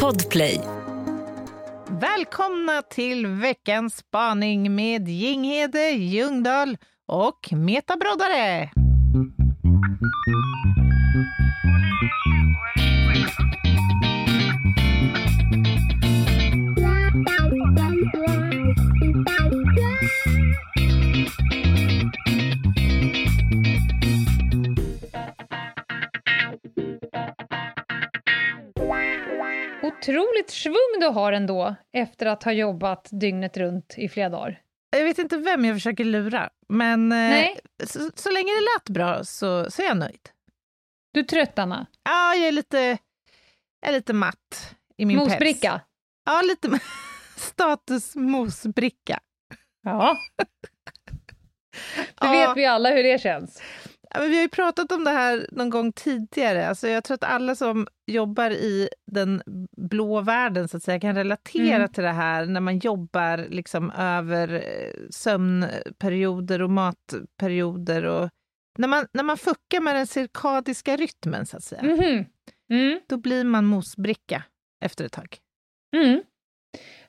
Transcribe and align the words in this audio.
Podplay. 0.00 0.60
Välkomna 1.88 2.82
till 2.82 3.26
veckans 3.26 3.96
spaning 3.96 4.74
med 4.74 5.08
Jinghede 5.08 5.90
Ljungdahl 5.90 6.76
och 7.08 7.48
Meta 7.52 7.96
Broddare. 7.96 8.70
Otroligt 30.42 30.50
svung 30.50 31.00
du 31.00 31.06
har 31.06 31.32
ändå 31.32 31.74
efter 31.92 32.26
att 32.26 32.42
ha 32.42 32.52
jobbat 32.52 33.08
dygnet 33.12 33.56
runt 33.56 33.94
i 33.98 34.08
flera 34.08 34.28
dagar. 34.28 34.60
Jag 34.90 35.04
vet 35.04 35.18
inte 35.18 35.36
vem 35.36 35.64
jag 35.64 35.76
försöker 35.76 36.04
lura, 36.04 36.50
men 36.68 37.12
eh, 37.12 37.46
så, 37.86 38.10
så 38.14 38.30
länge 38.30 38.52
det 38.52 38.60
lät 38.60 38.88
bra 38.94 39.24
så, 39.24 39.70
så 39.70 39.82
är 39.82 39.86
jag 39.86 39.96
nöjd. 39.96 40.28
Du 41.12 41.20
är 41.20 41.24
trött, 41.24 41.58
Anna? 41.58 41.86
Ja, 42.04 42.34
jag 42.34 42.48
är 42.48 42.52
lite, 42.52 42.78
jag 43.80 43.88
är 43.88 43.92
lite 43.92 44.12
matt 44.12 44.74
i 44.96 45.04
min 45.04 45.18
päls. 45.18 45.28
Mosbricka? 45.30 45.80
Ja, 46.24 46.42
lite 46.42 46.80
status 47.36 48.14
mosbricka. 48.16 49.20
Ja. 49.82 50.16
Det 51.96 52.26
Ja. 52.26 52.32
vet 52.32 52.56
vi 52.56 52.66
alla 52.66 52.90
hur 52.90 53.02
det 53.02 53.20
känns. 53.20 53.62
Ja, 54.14 54.20
men 54.20 54.30
vi 54.30 54.36
har 54.36 54.42
ju 54.42 54.48
pratat 54.48 54.92
om 54.92 55.04
det 55.04 55.10
här 55.10 55.46
någon 55.52 55.70
gång 55.70 55.92
tidigare. 55.92 56.68
Alltså 56.68 56.88
jag 56.88 57.04
tror 57.04 57.14
att 57.14 57.24
alla 57.24 57.54
som 57.54 57.86
jobbar 58.06 58.50
i 58.50 58.88
den 59.12 59.42
blå 59.76 60.20
världen 60.20 60.68
så 60.68 60.76
att 60.76 60.82
säga, 60.82 61.00
kan 61.00 61.14
relatera 61.14 61.76
Mm. 61.76 61.88
till 61.92 62.02
det 62.04 62.10
här 62.10 62.46
när 62.46 62.60
man 62.60 62.78
jobbar 62.78 63.38
liksom 63.50 63.90
över 63.90 64.52
eh, 64.54 64.92
sömnperioder 65.10 66.62
och 66.62 66.70
matperioder. 66.70 68.04
Och 68.04 68.30
när, 68.78 68.88
man, 68.88 69.06
när 69.12 69.22
man 69.22 69.36
fuckar 69.36 69.80
med 69.80 69.94
den 69.94 70.06
cirkadiska 70.06 70.96
rytmen, 70.96 71.46
så 71.46 71.56
att 71.56 71.64
säga, 71.64 71.82
Mhm. 71.82 72.24
Mm. 72.72 73.00
då 73.08 73.16
blir 73.16 73.44
man 73.44 73.64
mosbricka 73.66 74.42
efter 74.84 75.04
ett 75.04 75.12
tag. 75.12 75.36
Mm. 75.96 76.22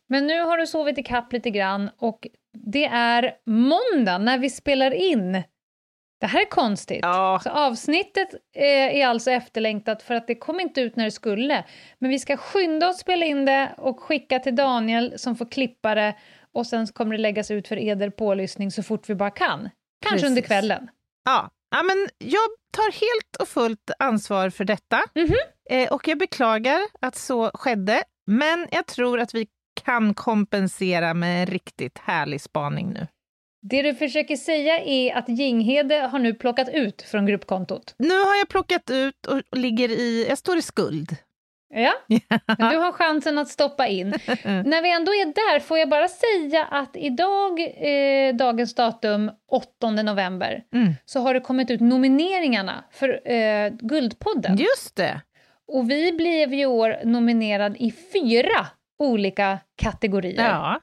Men 0.10 0.28
nu 0.28 0.42
har 0.42 0.58
du 0.58 0.68
sovit 0.68 0.98
i 0.98 1.04
kapp 1.04 1.34
lite 1.34 1.50
grann 1.50 1.90
och 1.98 2.28
det 2.58 2.86
är 2.86 3.36
måndag 3.46 4.18
när 4.18 4.38
vi 4.38 4.50
spelar 4.50 4.92
in. 4.94 5.44
Det 6.24 6.28
här 6.28 6.42
är 6.42 6.50
konstigt. 6.50 7.00
Ja. 7.02 7.40
Så 7.44 7.50
avsnittet 7.50 8.34
eh, 8.56 8.98
är 9.02 9.08
alltså 9.08 9.32
efterlängtat 9.32 10.04
för 10.04 10.16
att 10.16 10.28
det 10.28 10.36
kom 10.36 10.60
inte 10.60 10.82
ut 10.82 10.96
när 10.96 11.06
det 11.06 11.12
skulle. 11.12 11.66
Men 12.00 12.10
vi 12.10 12.20
ska 12.20 12.38
skynda 12.38 12.90
oss 12.90 13.00
spela 13.00 13.26
in 13.26 13.46
det 13.46 13.76
och 13.78 14.00
skicka 14.00 14.40
till 14.40 14.56
Daniel 14.56 15.20
som 15.20 15.36
får 15.36 15.52
klippa 15.52 15.96
det 15.96 16.16
och 16.54 16.68
sen 16.68 16.88
kommer 16.88 17.16
det 17.18 17.22
läggas 17.22 17.52
ut 17.52 17.68
för 17.68 17.80
eder 17.80 18.10
pålyssning 18.10 18.72
så 18.72 18.84
fort 18.84 19.10
vi 19.10 19.16
bara 19.16 19.30
kan. 19.30 19.60
Kanske 19.60 20.16
Precis. 20.16 20.28
under 20.30 20.42
kvällen. 20.42 20.90
Ja. 21.26 21.50
ja, 21.76 21.84
men 21.84 22.08
jag 22.18 22.50
tar 22.72 22.92
helt 22.92 23.36
och 23.40 23.48
fullt 23.48 23.92
ansvar 24.00 24.50
för 24.50 24.64
detta. 24.64 25.04
Mhm. 25.16 25.36
Eh, 25.70 25.94
och 25.94 26.08
jag 26.08 26.18
beklagar 26.18 26.80
att 27.02 27.16
så 27.16 27.52
skedde, 27.54 28.04
men 28.28 28.68
jag 28.72 28.86
tror 28.86 29.20
att 29.20 29.34
vi 29.36 29.48
kan 29.86 30.14
kompensera 30.14 31.14
med 31.14 31.40
en 31.40 31.46
riktigt 31.46 31.98
härlig 31.98 32.42
spaning 32.42 32.90
nu. 32.90 33.08
Det 33.70 33.82
du 33.82 33.96
försöker 33.96 34.36
säga 34.36 34.80
är 34.80 35.16
att 35.16 35.30
Jinghede 35.30 35.96
har 35.96 36.20
nu 36.20 36.34
plockat 36.34 36.70
ut 36.70 37.02
från 37.02 37.26
gruppkontot. 37.26 37.96
Nu 37.98 38.14
har 38.20 38.36
jag 38.38 38.50
plockat 38.50 38.90
ut 38.90 39.26
och 39.26 39.58
ligger 39.58 39.90
i, 39.90 40.26
jag 40.30 40.38
står 40.38 40.58
i 40.58 40.62
skuld. 40.62 41.16
Ja, 41.76 41.94
du 42.58 42.78
har 42.78 42.92
chansen 42.92 43.38
att 43.38 43.48
stoppa 43.48 43.88
in. 43.88 44.08
När 44.44 44.82
vi 44.82 44.92
ändå 44.92 45.12
är 45.12 45.26
där 45.26 45.60
får 45.60 45.78
jag 45.80 45.90
bara 45.90 46.08
säga 46.08 46.66
att 46.66 46.96
idag, 46.96 47.60
eh, 47.60 48.36
dagens 48.36 48.76
datum, 48.76 49.32
8 49.52 49.92
november, 49.92 50.64
Mm. 50.74 50.94
så 51.06 51.20
har 51.20 51.34
det 51.34 51.40
kommit 51.40 51.72
ut 51.72 51.82
nomineringarna 51.82 52.84
för 52.92 53.32
eh, 53.32 53.70
Guldpodden. 53.80 54.58
Just 54.58 54.96
det. 54.96 55.22
Och 55.68 55.90
vi 55.90 56.12
blev 56.12 56.54
i 56.54 56.66
år 56.66 56.96
nominerad 57.06 57.76
i 57.80 57.92
fyra 58.14 58.68
olika 59.00 59.60
kategorier. 59.82 60.44
Ja. 60.50 60.80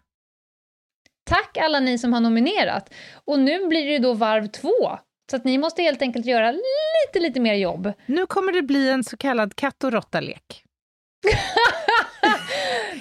Tack 1.24 1.56
alla 1.56 1.80
ni 1.80 1.98
som 1.98 2.12
har 2.12 2.20
nominerat! 2.20 2.92
Och 3.24 3.38
nu 3.38 3.66
blir 3.66 3.86
det 3.86 3.92
ju 3.92 3.98
då 3.98 4.14
varv 4.14 4.46
två, 4.46 4.98
så 5.30 5.36
att 5.36 5.44
ni 5.44 5.58
måste 5.58 5.82
helt 5.82 6.02
enkelt 6.02 6.26
göra 6.26 6.50
lite, 6.52 7.20
lite 7.20 7.40
mer 7.40 7.54
jobb. 7.54 7.92
Nu 8.06 8.26
kommer 8.26 8.52
det 8.52 8.62
bli 8.62 8.88
en 8.90 9.04
så 9.04 9.16
kallad 9.16 9.56
katt 9.56 9.84
och 9.84 9.92
råtta-lek. 9.92 10.64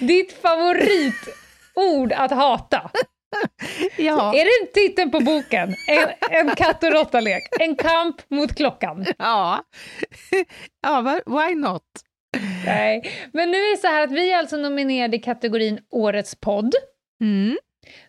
Ditt 0.00 0.32
favoritord 0.42 2.12
att 2.12 2.30
hata. 2.30 2.90
Ja. 3.96 4.34
Är 4.34 4.44
det 4.44 4.72
titeln 4.72 5.10
på 5.10 5.20
boken? 5.20 5.74
En, 5.88 6.08
en 6.30 6.54
katt 6.56 6.82
och 6.84 6.92
råtta-lek. 6.92 7.42
En 7.60 7.76
kamp 7.76 8.30
mot 8.30 8.54
klockan. 8.54 9.06
Ja, 9.18 9.64
ja 10.82 11.20
why 11.26 11.54
not? 11.54 11.82
Nej. 12.66 13.02
Men 13.32 13.50
nu 13.50 13.56
är 13.56 13.70
det 13.76 13.80
så 13.80 13.86
här 13.86 14.02
att 14.02 14.12
vi 14.12 14.32
är 14.32 14.38
alltså 14.38 14.56
nominerade 14.56 15.16
i 15.16 15.20
kategorin 15.20 15.80
Årets 15.90 16.34
podd, 16.34 16.74
Mm. 17.20 17.58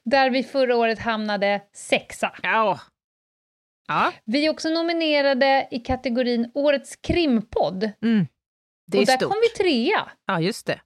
Där 0.05 0.29
vi 0.29 0.43
förra 0.43 0.75
året 0.75 0.99
hamnade 0.99 1.61
sexa. 1.73 2.31
Ja. 2.43 2.79
Ja, 3.87 4.11
Vi 4.25 4.45
är 4.45 4.49
också 4.49 4.69
nominerade 4.69 5.67
i 5.71 5.79
kategorin 5.79 6.51
Årets 6.53 6.95
krimpodd, 6.95 7.91
mm. 8.01 8.27
det 8.87 8.97
är 8.97 9.01
och 9.01 9.05
där 9.07 9.15
stort. 9.17 9.29
kom 9.31 9.37
vi 9.41 9.63
trea. 9.63 10.09
Ja, 10.25 10.41
just 10.41 10.65
det. 10.65 10.79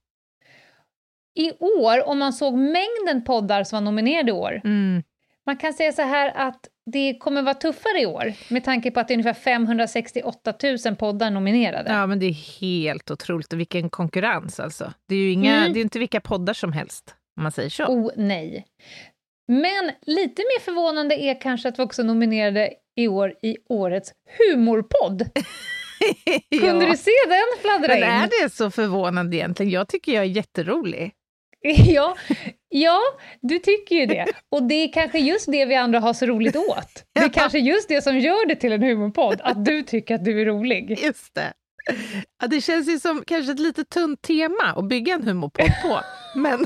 I 1.38 1.52
år, 1.52 2.08
om 2.08 2.20
man 2.20 2.34
såg 2.34 2.54
mängden 2.58 3.24
poddar 3.26 3.64
som 3.64 3.78
var 3.78 3.82
nominerade 3.92 4.30
i 4.30 4.34
år, 4.34 4.62
Mm. 4.64 5.04
man 5.46 5.58
kan 5.58 5.74
säga 5.74 5.92
så 5.92 6.02
här 6.02 6.32
att 6.36 6.68
det 6.92 7.18
kommer 7.20 7.42
vara 7.42 7.54
tuffare 7.54 8.02
i 8.02 8.06
år 8.06 8.34
med 8.54 8.64
tanke 8.64 8.92
på 8.92 9.00
att 9.00 9.08
det 9.08 9.14
är 9.14 9.16
ungefär 9.16 9.34
568 9.42 10.54
000 10.86 10.96
poddar 10.96 11.32
nominerade. 11.32 11.92
Ja, 11.92 12.08
men 12.08 12.20
det 12.20 12.26
är 12.26 12.60
helt 12.62 13.12
otroligt. 13.12 13.54
Och 13.54 13.60
vilken 13.60 13.90
konkurrens 13.90 14.60
alltså. 14.60 14.94
Det 15.08 15.16
är 15.16 15.20
ju 15.20 15.32
inga, 15.32 15.56
Mm. 15.58 15.74
det 15.74 15.80
är 15.80 15.82
inte 15.82 16.00
vilka 16.00 16.22
poddar 16.22 16.54
som 16.54 16.74
helst, 16.74 17.16
om 17.38 17.44
man 17.44 17.52
säger 17.52 17.70
så. 17.70 17.84
Oh 17.84 18.12
nej. 18.16 18.66
Men 19.48 19.92
lite 20.02 20.42
mer 20.42 20.60
förvånande 20.62 21.16
är 21.16 21.42
kanske 21.42 21.70
att 21.70 21.80
vi 21.80 21.84
också 21.84 22.04
nominerade 22.04 22.74
i 22.96 23.08
år 23.08 23.34
i 23.42 23.58
årets 23.70 24.14
humorpodd. 24.38 25.20
Kunde 26.60 26.86
ja. 26.86 26.92
du 26.92 26.98
se 26.98 27.12
den 27.28 27.62
fladdra 27.62 27.88
Men 27.88 27.98
in? 27.98 28.04
är 28.04 28.44
det 28.44 28.50
så 28.50 28.72
förvånande 28.72 29.38
egentligen? 29.38 29.72
Jag 29.72 29.88
tycker 29.88 30.12
jag 30.14 30.24
är 30.24 30.30
jätterolig. 30.30 31.12
Ja, 31.88 32.16
ja, 32.70 33.00
du 33.42 33.60
tycker 33.60 33.96
ju 33.96 34.06
det. 34.06 34.26
Och 34.52 34.64
det 34.64 34.76
är 34.76 34.94
kanske 34.94 35.20
just 35.20 35.52
det 35.52 35.66
vi 35.66 35.76
andra 35.76 36.00
har 36.00 36.14
så 36.14 36.26
roligt 36.26 36.56
åt. 36.56 37.06
Det 37.14 37.20
är 37.20 37.30
kanske 37.34 37.60
just 37.60 37.88
det 37.88 38.02
som 38.02 38.20
gör 38.20 38.48
det 38.48 38.56
till 38.56 38.72
en 38.72 38.84
humorpodd, 38.84 39.42
att 39.44 39.66
du 39.66 39.84
tycker 39.84 40.16
att 40.16 40.26
du 40.26 40.42
är 40.42 40.46
rolig. 40.46 41.00
Just 41.04 41.36
det. 41.36 41.54
Ja, 42.42 42.48
det 42.48 42.62
känns 42.62 42.90
ju 42.90 43.00
som 43.00 43.24
kanske 43.28 43.52
ett 43.52 43.60
lite 43.60 43.84
tunt 43.84 44.22
tema 44.22 44.64
att 44.76 44.86
bygga 44.90 45.14
en 45.14 45.24
humorpodd 45.24 45.72
på. 45.84 46.00
Men 46.36 46.66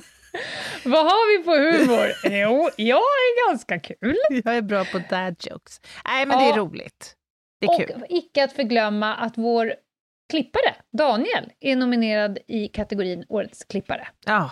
Vad 0.86 1.04
har 1.06 1.38
vi 1.38 1.44
på 1.44 1.52
humor? 1.52 2.12
Jo, 2.42 2.70
jag 2.78 2.98
är 3.00 3.50
ganska 3.50 3.80
kul. 3.80 4.16
jag 4.44 4.58
är 4.58 4.62
bra 4.62 4.86
på 4.86 4.98
dad 5.10 5.36
jokes. 5.52 5.82
Nej, 6.08 6.26
men 6.26 6.38
det 6.38 6.44
är 6.46 6.50
Ja. 6.50 6.58
roligt. 6.58 7.16
Det 7.62 7.66
är 7.66 7.70
Och 7.70 7.78
kul. 7.88 8.06
icke 8.10 8.44
att 8.44 8.54
förglömma 8.54 9.16
att 9.16 9.38
vår 9.38 9.74
klippare, 10.32 10.76
Daniel, 10.98 11.52
är 11.60 11.76
nominerad 11.76 12.38
i 12.48 12.68
kategorin 12.68 13.26
Årets 13.30 13.64
klippare. 13.64 14.08
Ja. 14.26 14.52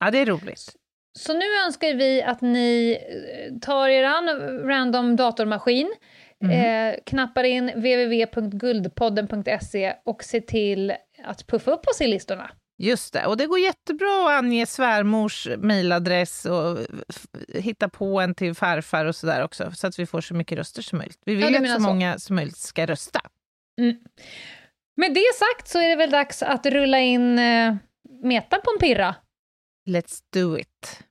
ja, 0.00 0.10
det 0.10 0.18
är 0.18 0.26
roligt. 0.26 0.76
Så 1.18 1.32
nu 1.32 1.44
önskar 1.66 1.94
vi 1.94 2.22
att 2.22 2.40
ni 2.40 2.98
eh, 3.50 3.58
tar 3.58 3.88
er 3.88 4.04
an 4.04 4.28
random 4.68 5.16
datormaskin, 5.16 5.94
Mm. 6.44 6.92
eh, 6.94 6.94
knappar 7.06 7.44
in 7.44 7.66
www.guldpodden.se 8.76 9.94
och 10.04 10.24
ser 10.24 10.40
till 10.40 10.94
att 11.24 11.46
puffa 11.46 11.70
upp 11.70 11.86
oss 11.88 12.00
i 12.00 12.06
listorna. 12.06 12.50
Just 12.78 13.12
det, 13.12 13.26
och 13.26 13.36
det 13.36 13.46
går 13.46 13.58
jättebra 13.58 14.24
att 14.26 14.38
ange 14.44 14.66
svärmors 14.66 15.48
mejladress 15.58 16.44
och 16.46 16.78
hitta 17.54 17.88
på 17.88 18.20
en 18.20 18.34
till 18.34 18.54
farfar 18.54 19.04
och 19.04 19.16
sådär 19.16 19.44
också, 19.44 19.72
så 19.74 19.86
att 19.86 19.98
vi 19.98 20.06
får 20.06 20.20
så 20.20 20.34
mycket 20.34 20.58
röster 20.58 20.82
som 20.82 20.98
möjligt. 20.98 21.18
Vi 21.24 21.34
vill 21.34 21.54
Ja, 21.54 21.60
att 21.60 21.68
så 21.68 21.74
så. 21.74 21.80
många 21.80 22.18
som 22.18 22.36
möjligt 22.36 22.56
ska 22.56 22.86
rösta. 22.86 23.20
Med 24.96 25.14
det 25.14 25.34
sagt 25.34 25.68
så 25.68 25.78
är 25.78 25.88
det 25.88 25.96
väl 25.96 26.10
dags 26.10 26.42
att 26.42 26.66
rulla 26.66 26.98
in 27.00 27.38
eh, 27.38 27.74
Meta 28.22 28.56
på 28.56 28.70
en 28.74 28.80
pirra. 28.80 29.14
Let's 29.88 30.18
do 30.32 30.58
it. 30.58 31.02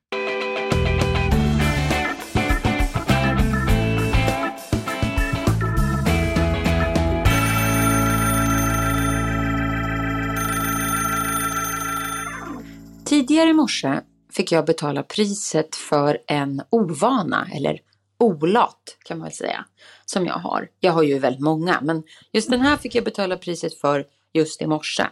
Tidigare 13.06 13.50
i 13.50 13.52
morse 13.52 14.00
fick 14.32 14.52
jag 14.52 14.66
betala 14.66 15.02
priset 15.02 15.76
för 15.76 16.18
en 16.26 16.62
ovana, 16.70 17.48
eller 17.54 17.80
olat 18.18 18.98
kan 19.04 19.18
man 19.18 19.24
väl 19.24 19.36
säga, 19.36 19.64
som 20.04 20.26
jag 20.26 20.34
har. 20.34 20.68
Jag 20.80 20.92
har 20.92 21.02
ju 21.02 21.18
väldigt 21.18 21.42
många, 21.42 21.80
men 21.82 22.02
just 22.32 22.50
den 22.50 22.60
här 22.60 22.76
fick 22.76 22.94
jag 22.94 23.04
betala 23.04 23.36
priset 23.36 23.80
för 23.80 24.04
just 24.32 24.62
i 24.62 24.66
morse. 24.66 25.06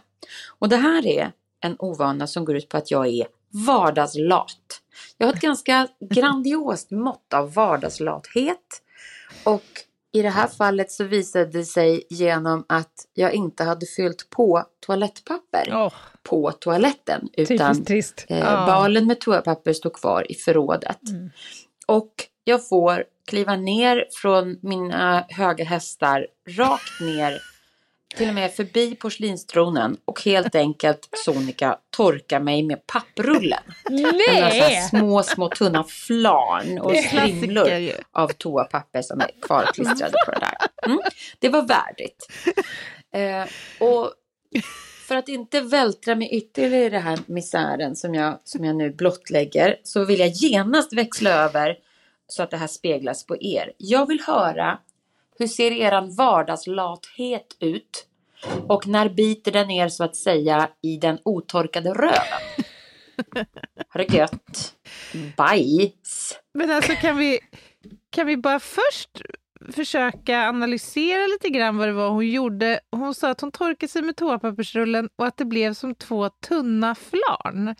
Och 0.59 0.69
det 0.69 0.77
här 0.77 1.07
är 1.07 1.31
en 1.59 1.75
ovana 1.79 2.27
som 2.27 2.45
går 2.45 2.55
ut 2.55 2.69
på 2.69 2.77
att 2.77 2.91
jag 2.91 3.07
är 3.07 3.27
vardagslat. 3.67 4.81
Jag 5.17 5.27
har 5.27 5.33
ett 5.33 5.41
ganska 5.41 5.87
grandiost 5.99 6.91
mått 6.91 7.33
av 7.33 7.53
vardagslathet. 7.53 8.81
Och 9.43 9.63
i 10.15 10.21
det 10.21 10.29
här 10.29 10.47
fallet 10.47 10.91
så 10.91 11.03
visade 11.03 11.45
det 11.45 11.65
sig 11.65 12.03
genom 12.09 12.65
att 12.69 12.93
jag 13.13 13.33
inte 13.33 13.63
hade 13.63 13.85
fyllt 13.85 14.29
på 14.29 14.63
toalettpapper 14.85 15.69
Åh, 15.71 15.93
på 16.23 16.51
toaletten. 16.51 17.29
Utan 17.33 17.85
eh, 17.87 18.03
Ja. 18.27 18.65
balen 18.67 19.07
med 19.07 19.19
toapapper 19.19 19.73
stod 19.73 19.93
kvar 19.93 20.31
i 20.31 20.35
förrådet. 20.35 21.09
Mm. 21.09 21.29
Och 21.87 22.13
jag 22.43 22.67
får 22.67 23.03
kliva 23.27 23.55
ner 23.55 24.05
från 24.21 24.57
mina 24.61 25.25
höga 25.29 25.65
hästar 25.65 26.27
rakt 26.49 27.01
ner 27.01 27.41
till 28.17 28.29
och 28.29 28.35
med 28.35 28.53
förbi 28.53 28.95
porslinstronen 28.95 29.97
och 30.05 30.21
helt 30.21 30.55
enkelt 30.55 31.09
Sonika 31.25 31.77
torka 31.89 32.39
mig 32.39 32.63
med 32.63 32.87
papprullen. 32.87 33.63
Nej! 33.89 34.81
små, 34.89 35.23
små 35.23 35.49
tunna 35.49 35.83
flarn 35.83 36.79
och 36.79 36.95
strimlor 36.95 37.91
av 38.11 38.27
toapapper 38.27 39.01
som 39.01 39.21
är 39.21 39.31
kvarklistrade 39.41 40.13
på 40.25 40.31
det 40.31 40.39
där. 40.39 40.57
Mm. 40.85 40.99
Det 41.39 41.49
var 41.49 41.61
värdigt. 41.61 42.27
Eh, 43.13 43.45
och 43.87 44.13
för 45.07 45.15
att 45.15 45.29
inte 45.29 45.61
vältra 45.61 46.15
mig 46.15 46.29
ytterligare 46.31 46.85
i 46.85 46.89
den 46.89 47.01
här 47.01 47.19
misären 47.25 47.95
som 47.95 48.13
jag, 48.13 48.39
som 48.43 48.65
jag 48.65 48.75
nu 48.75 48.91
blottlägger 48.91 49.75
så 49.83 50.05
vill 50.05 50.19
jag 50.19 50.29
genast 50.29 50.93
växla 50.93 51.29
över 51.29 51.75
så 52.27 52.43
att 52.43 52.51
det 52.51 52.57
här 52.57 52.67
speglas 52.67 53.25
på 53.25 53.37
er. 53.41 53.73
Jag 53.77 54.07
vill 54.07 54.21
höra 54.27 54.79
hur 55.39 55.47
ser 55.47 55.71
eran 55.71 56.15
vardagslathet 56.15 57.57
ut? 57.59 58.07
Och 58.67 58.87
när 58.87 59.09
biter 59.09 59.51
den 59.51 59.71
er 59.71 59.87
så 59.87 60.03
att 60.03 60.15
säga 60.15 60.69
i 60.81 60.97
den 60.97 61.19
otorkade 61.25 61.93
röven? 61.93 62.65
Har 63.89 63.97
det 63.97 64.13
gött? 64.13 64.73
Bajs. 65.37 66.39
Men 66.53 66.71
alltså 66.71 66.93
kan 66.93 67.17
vi, 67.17 67.39
kan 68.09 68.27
vi 68.27 68.37
bara 68.37 68.59
först 68.59 69.21
försöka 69.71 70.49
analysera 70.49 71.27
lite 71.27 71.49
grann 71.49 71.77
vad 71.77 71.87
det 71.87 71.93
var 71.93 72.09
hon 72.09 72.29
gjorde. 72.29 72.79
Hon 72.91 73.15
sa 73.15 73.29
att 73.29 73.41
hon 73.41 73.51
torkade 73.51 73.91
sig 73.91 74.01
med 74.01 74.15
toapappersrullen 74.15 75.09
och 75.15 75.25
att 75.25 75.37
det 75.37 75.45
blev 75.45 75.73
som 75.73 75.95
två 75.95 76.29
tunna 76.29 76.95
flarn. 76.95 77.75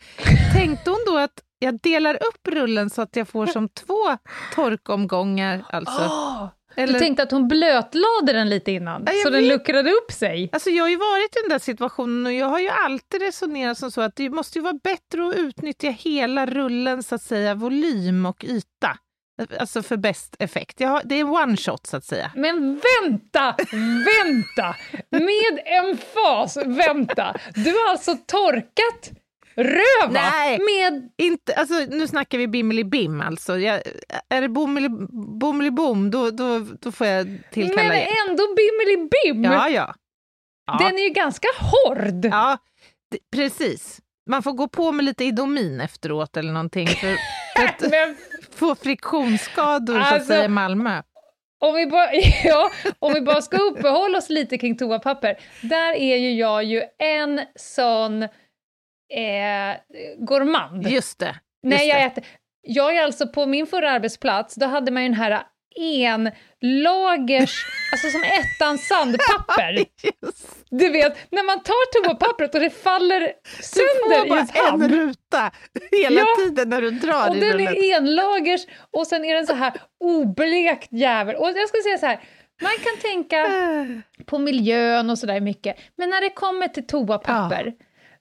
Tänkte 0.53 0.89
hon 0.89 0.99
då 1.07 1.17
att 1.17 1.41
jag 1.59 1.79
delar 1.81 2.15
upp 2.15 2.47
rullen 2.47 2.89
så 2.89 3.01
att 3.01 3.15
jag 3.15 3.27
får 3.27 3.45
som 3.45 3.69
två 3.69 4.17
torkomgångar? 4.55 5.65
Alltså. 5.69 6.01
Åh, 6.77 6.83
du 6.83 6.83
Eller, 6.83 6.99
tänkte 6.99 7.23
att 7.23 7.31
hon 7.31 7.47
blötlade 7.47 8.33
den 8.33 8.49
lite 8.49 8.71
innan, 8.71 9.03
Ja, 9.05 9.11
så 9.23 9.29
den 9.29 9.41
vet. 9.41 9.49
luckrade 9.49 9.91
upp 9.91 10.11
sig? 10.11 10.49
alltså 10.51 10.69
jag 10.69 10.83
har 10.83 10.89
ju 10.89 10.95
varit 10.97 11.35
i 11.35 11.39
den 11.41 11.49
där 11.49 11.59
situationen 11.59 12.25
och 12.25 12.33
jag 12.33 12.45
har 12.47 12.59
ju 12.59 12.69
alltid 12.69 13.21
resonerat 13.21 13.77
som 13.77 13.91
så 13.91 14.01
att 14.01 14.15
det 14.15 14.29
måste 14.29 14.57
ju 14.59 14.63
vara 14.63 14.79
bättre 14.83 15.27
att 15.27 15.35
utnyttja 15.35 15.89
hela 15.89 16.45
rullen, 16.45 17.03
så 17.03 17.15
att 17.15 17.21
säga, 17.21 17.53
volym 17.55 18.25
och 18.25 18.43
yta. 18.45 18.97
Alltså 19.59 19.83
för 19.83 19.97
bäst 19.97 20.35
effekt. 20.39 20.79
Har, 20.79 21.01
det 21.05 21.15
är 21.19 21.23
one 21.23 21.57
shot 21.57 21.87
så 21.87 21.97
att 21.97 22.05
säga. 22.05 22.31
Men 22.35 22.81
vänta, 23.01 23.55
vänta! 24.05 24.75
Med 25.09 25.59
emfas, 25.65 26.57
vänta! 26.65 27.35
Du 27.55 27.71
har 27.71 27.89
alltså 27.91 28.17
torkat 28.25 29.11
röva 29.55 30.11
Nej. 30.11 30.59
med... 30.59 31.09
Inte, 31.17 31.53
alltså, 31.53 31.73
nu 31.89 32.07
snackar 32.07 32.37
vi 32.37 32.47
bimmelibim 32.47 33.21
alltså. 33.21 33.57
Jag, 33.59 33.81
är 34.29 34.41
det 34.41 34.49
bommelibom 35.39 36.11
då, 36.11 36.31
då, 36.31 36.59
då 36.59 36.91
får 36.91 37.07
jag 37.07 37.39
tillkalla 37.51 37.83
Men 37.89 37.97
er. 37.97 38.07
ändå 38.29 38.43
bimmelibim! 38.55 39.43
Ja, 39.53 39.69
ja. 39.69 39.95
Ja, 40.67 40.77
Den 40.79 40.97
är 40.99 41.03
ju 41.03 41.09
ganska 41.09 41.47
hård! 41.59 42.25
ja 42.25 42.57
precis. 43.35 43.99
Man 44.29 44.43
får 44.43 44.51
gå 44.53 44.67
på 44.67 44.91
med 44.91 45.05
lite 45.05 45.23
Idomin 45.25 45.81
efteråt 45.81 46.37
eller 46.37 46.51
någonting 46.53 46.87
för, 46.87 47.15
för 47.57 47.63
att 47.65 47.81
Men 47.91 48.15
få 48.55 48.75
friktionsskador 48.75 49.93
så 49.93 49.99
att 49.99 50.11
Alltså- 50.13 50.27
säga 50.27 50.45
i 50.45 50.47
Malmö. 50.47 51.01
om 51.59 51.75
vi, 51.75 51.85
bara, 51.87 52.09
ja, 52.43 52.71
om 52.99 53.13
vi 53.13 53.21
bara 53.21 53.41
ska 53.41 53.57
uppehålla 53.57 54.17
oss 54.17 54.29
lite 54.29 54.57
kring 54.57 54.77
toapapper, 54.77 55.37
där 55.61 55.93
är 55.93 56.17
ju 56.17 56.31
jag 56.33 56.63
ju 56.63 56.83
en 56.99 57.41
sån 57.55 58.27
eh, 59.09 59.77
gourmand. 60.17 60.87
Just 60.87 61.19
det. 61.19 61.25
Just 61.25 61.37
Nej, 61.63 61.87
jag 61.87 62.03
äter. 62.03 62.23
Jag 62.67 62.95
är 62.95 63.03
alltså 63.03 63.27
på 63.27 63.45
min 63.45 63.67
förra 63.67 63.91
arbetsplats, 63.91 64.55
då 64.55 64.65
hade 64.65 64.91
man 64.91 65.03
ju 65.03 65.09
den 65.09 65.17
här 65.17 65.43
enlagers, 66.61 67.65
alltså 67.91 68.09
som 68.09 68.23
ettan 68.23 68.77
sandpapper. 68.77 69.85
Du 70.69 70.89
vet, 70.89 71.31
när 71.31 71.43
man 71.43 71.63
tar 71.63 72.03
toapappret 72.03 72.55
och 72.55 72.61
det 72.61 72.69
faller 72.69 73.19
Du 73.19 73.63
sönder 73.63 74.17
får 74.19 74.25
i 74.25 74.29
bara 74.29 74.73
en 74.73 74.89
ruta 74.89 75.51
hela 75.91 76.19
Ja. 76.21 76.27
tiden 76.37 76.69
när 76.69 76.81
du 76.81 76.91
drar 76.91 77.29
Och 77.29 77.35
i 77.35 77.39
den 77.39 77.51
rullen. 77.53 77.67
är 77.77 77.95
enlagers 77.97 78.61
och 78.91 79.07
sen 79.07 79.25
är 79.25 79.35
den 79.35 79.47
så 79.47 79.53
här 79.53 79.73
oblekt 80.03 80.87
jävel. 80.91 81.35
Och 81.35 81.47
jag 81.47 81.69
ska 81.69 81.77
säga 81.83 81.97
så 81.97 82.05
här, 82.05 82.19
man 82.61 82.71
kan 82.71 82.97
tänka 83.11 83.45
på 84.25 84.37
miljön 84.37 85.09
och 85.09 85.17
sådär 85.19 85.39
mycket, 85.39 85.77
men 85.97 86.09
när 86.09 86.21
det 86.21 86.29
kommer 86.29 86.67
till 86.67 86.87
toapapper, 86.87 87.73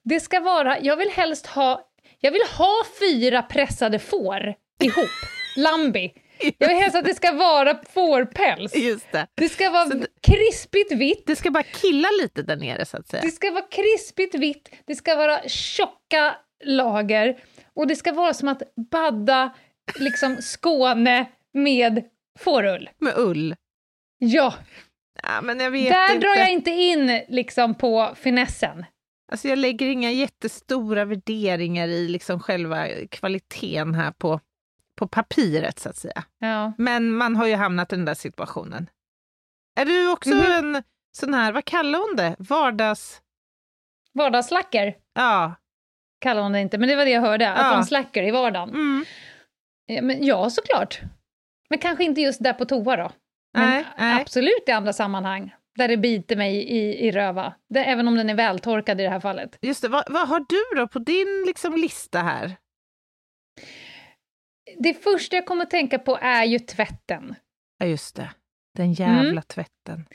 det 0.05 0.19
ska 0.19 0.39
vara, 0.39 0.79
jag 0.79 0.97
vill 0.97 1.09
helst 1.09 1.45
ha, 1.47 1.89
jag 2.19 2.31
vill 2.31 2.41
ha 2.57 2.73
fyra 2.99 3.41
pressade 3.41 3.99
får 3.99 4.53
ihop, 4.83 5.09
Lambi. 5.57 6.13
Jag 6.57 6.67
vill 6.67 6.77
helst 6.77 6.95
att 6.95 7.05
det 7.05 7.13
ska 7.15 7.31
vara 7.31 7.79
fårpäls. 7.93 8.75
Just 8.75 9.11
det. 9.11 9.27
Det 9.35 9.49
ska 9.49 9.69
vara 9.69 9.85
det- 9.85 10.07
krispigt 10.21 10.91
vitt, 10.91 11.23
Det 11.27 11.35
ska 11.35 11.51
bara 11.51 11.63
killa 11.63 12.07
lite 12.21 12.41
där 12.41 12.55
nere 12.55 12.85
så 12.85 12.97
att 12.97 13.07
säga. 13.07 13.21
det 13.21 13.31
ska 13.31 13.51
vara 13.51 13.65
krispigt 13.71 14.35
vitt, 14.35 14.69
det 14.85 14.95
ska 14.95 15.15
vara 15.15 15.39
tjocka 15.47 16.35
lager 16.65 17.37
och 17.73 17.87
det 17.87 17.95
ska 17.95 18.11
vara 18.13 18.33
som 18.33 18.47
att 18.47 18.61
badda 18.91 19.53
liksom 19.99 20.37
Skåne 20.41 21.25
med 21.53 22.03
fårull. 22.39 22.89
Med 22.99 23.13
ull. 23.17 23.55
Ja, 24.17 24.53
Ja, 25.23 25.41
men 25.41 25.59
jag 25.59 25.71
vet 25.71 25.89
där 25.93 26.15
inte. 26.15 26.27
drar 26.27 26.35
jag 26.35 26.51
inte 26.51 26.71
in 26.71 27.21
liksom 27.29 27.75
på 27.75 28.13
finessen. 28.15 28.85
Alltså 29.31 29.47
jag 29.47 29.57
lägger 29.59 29.87
inga 29.89 30.11
jättestora 30.11 31.05
värderingar 31.05 31.87
i 31.87 32.07
liksom 32.07 32.39
själva 32.39 32.87
kvaliteten 33.11 33.95
här 33.95 34.11
på, 34.11 34.39
på 34.99 35.07
papiret 35.07 35.79
så 35.79 35.89
att 35.89 35.95
säga. 35.97 36.23
Ja. 36.39 36.73
Men 36.77 37.11
man 37.11 37.35
har 37.35 37.47
ju 37.47 37.55
hamnat 37.55 37.93
i 37.93 37.95
den 37.95 38.05
där 38.05 38.13
situationen. 38.13 38.89
Är 39.79 39.85
du 39.85 40.11
också 40.11 40.29
Mhm. 40.35 40.75
en 40.75 40.83
sån 41.17 41.33
här, 41.33 41.51
vad 41.51 41.65
kallar 41.65 41.99
hon 41.99 42.15
det, 42.15 42.35
vardags... 42.39 43.21
Vardagslacker 44.13 44.95
Ja. 45.13 45.55
kallar 46.21 46.41
hon 46.41 46.51
det 46.51 46.59
inte, 46.61 46.77
men 46.77 46.89
det 46.89 46.95
var 46.95 47.05
det 47.05 47.11
jag 47.11 47.21
hörde, 47.21 47.51
att 47.53 47.65
Ja. 47.65 47.71
de 47.77 47.83
slacker 47.83 48.23
i 48.23 48.31
vardagen. 48.31 48.69
Mm. 48.69 49.05
Ja, 49.85 50.01
men, 50.01 50.25
ja, 50.25 50.49
såklart. 50.49 50.99
Men 51.69 51.79
kanske 51.79 52.03
inte 52.03 52.21
just 52.21 52.43
där 52.43 52.53
på 52.53 52.65
toa 52.65 52.95
då. 52.95 53.11
Men 53.53 53.69
Nej, 53.69 53.85
nej. 53.97 54.21
absolut 54.21 54.63
i 54.67 54.71
andra 54.71 54.93
sammanhang, 54.93 55.55
där 55.75 55.87
det 55.87 55.97
biter 55.97 56.35
mig 56.35 56.55
i, 56.55 57.07
i 57.07 57.11
röva. 57.11 57.53
Det, 57.69 57.79
även 57.79 58.07
om 58.07 58.15
den 58.15 58.29
är 58.29 58.35
vältorkad 58.35 59.01
i 59.01 59.03
det 59.03 59.09
här 59.09 59.19
fallet. 59.19 59.57
Just 59.61 59.81
det, 59.81 59.87
vad, 59.87 60.03
vad 60.09 60.27
har 60.27 60.39
du 60.39 60.79
då 60.79 60.87
på 60.87 60.99
din 60.99 61.43
liksom 61.47 61.75
lista 61.77 62.19
här? 62.19 62.55
Det 64.77 64.93
första 64.93 65.35
jag 65.35 65.45
kommer 65.45 65.63
att 65.63 65.69
tänka 65.71 65.99
på 65.99 66.17
är 66.21 66.43
ju 66.43 66.59
tvätten. 66.59 67.35
Ja, 67.77 67.85
just 67.85 68.15
det. 68.15 68.29
Den 68.77 68.93
jävla 68.93 69.29
Mm. 69.29 69.41
tvätten. 69.43 70.05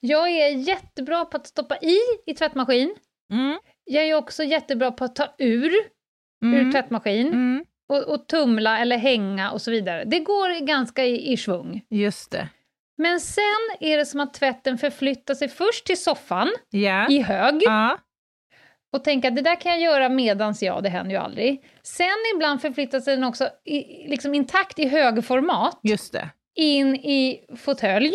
Jag 0.00 0.28
är 0.30 0.48
jättebra 0.48 1.24
på 1.24 1.36
att 1.36 1.46
stoppa 1.46 1.76
i 1.76 1.96
i 2.26 2.34
tvättmaskin. 2.34 2.94
Mm. 3.32 3.58
Jag 3.84 4.04
är 4.04 4.14
också 4.14 4.44
jättebra 4.44 4.92
på 4.92 5.04
att 5.04 5.16
ta 5.16 5.34
ur 5.38 5.70
ur 6.44 6.54
Mm. 6.54 6.72
tvättmaskin 6.72 7.26
Mm. 7.26 7.64
och, 7.88 8.02
och 8.02 8.26
tumla 8.28 8.78
eller 8.78 8.96
hänga 8.98 9.50
och 9.50 9.62
så 9.62 9.70
vidare. 9.70 10.04
Det 10.04 10.20
går 10.20 10.66
ganska 10.66 11.04
i, 11.04 11.32
i 11.32 11.36
svung. 11.36 11.80
Just 11.90 12.30
det. 12.30 12.48
Men 12.96 13.20
sen 13.20 13.44
är 13.80 13.96
det 13.98 14.06
som 14.06 14.20
att 14.20 14.34
tvätten 14.34 14.78
förflyttar 14.78 15.34
sig 15.34 15.48
först 15.48 15.86
till 15.86 16.02
soffan 16.02 16.52
Ja. 16.70 17.08
i 17.08 17.20
hög 17.22 17.62
ja. 17.64 17.98
och 18.92 19.04
tänker 19.04 19.28
att 19.28 19.36
det 19.36 19.42
där 19.42 19.60
kan 19.60 19.72
jag 19.72 19.80
göra 19.80 20.08
medans 20.08 20.62
jag, 20.62 20.82
det 20.82 20.88
händer 20.88 21.12
ju 21.14 21.20
aldrig. 21.20 21.64
Sen 21.82 22.06
ibland 22.36 22.60
förflyttar 22.62 23.00
sig 23.00 23.14
den 23.16 23.24
också 23.24 23.48
i, 23.64 24.08
liksom 24.08 24.34
intakt 24.34 24.78
i 24.78 24.88
högformat 24.88 25.80
in 26.54 26.94
i 26.96 27.46
fåtölj. 27.56 28.12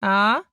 Ja. 0.00 0.44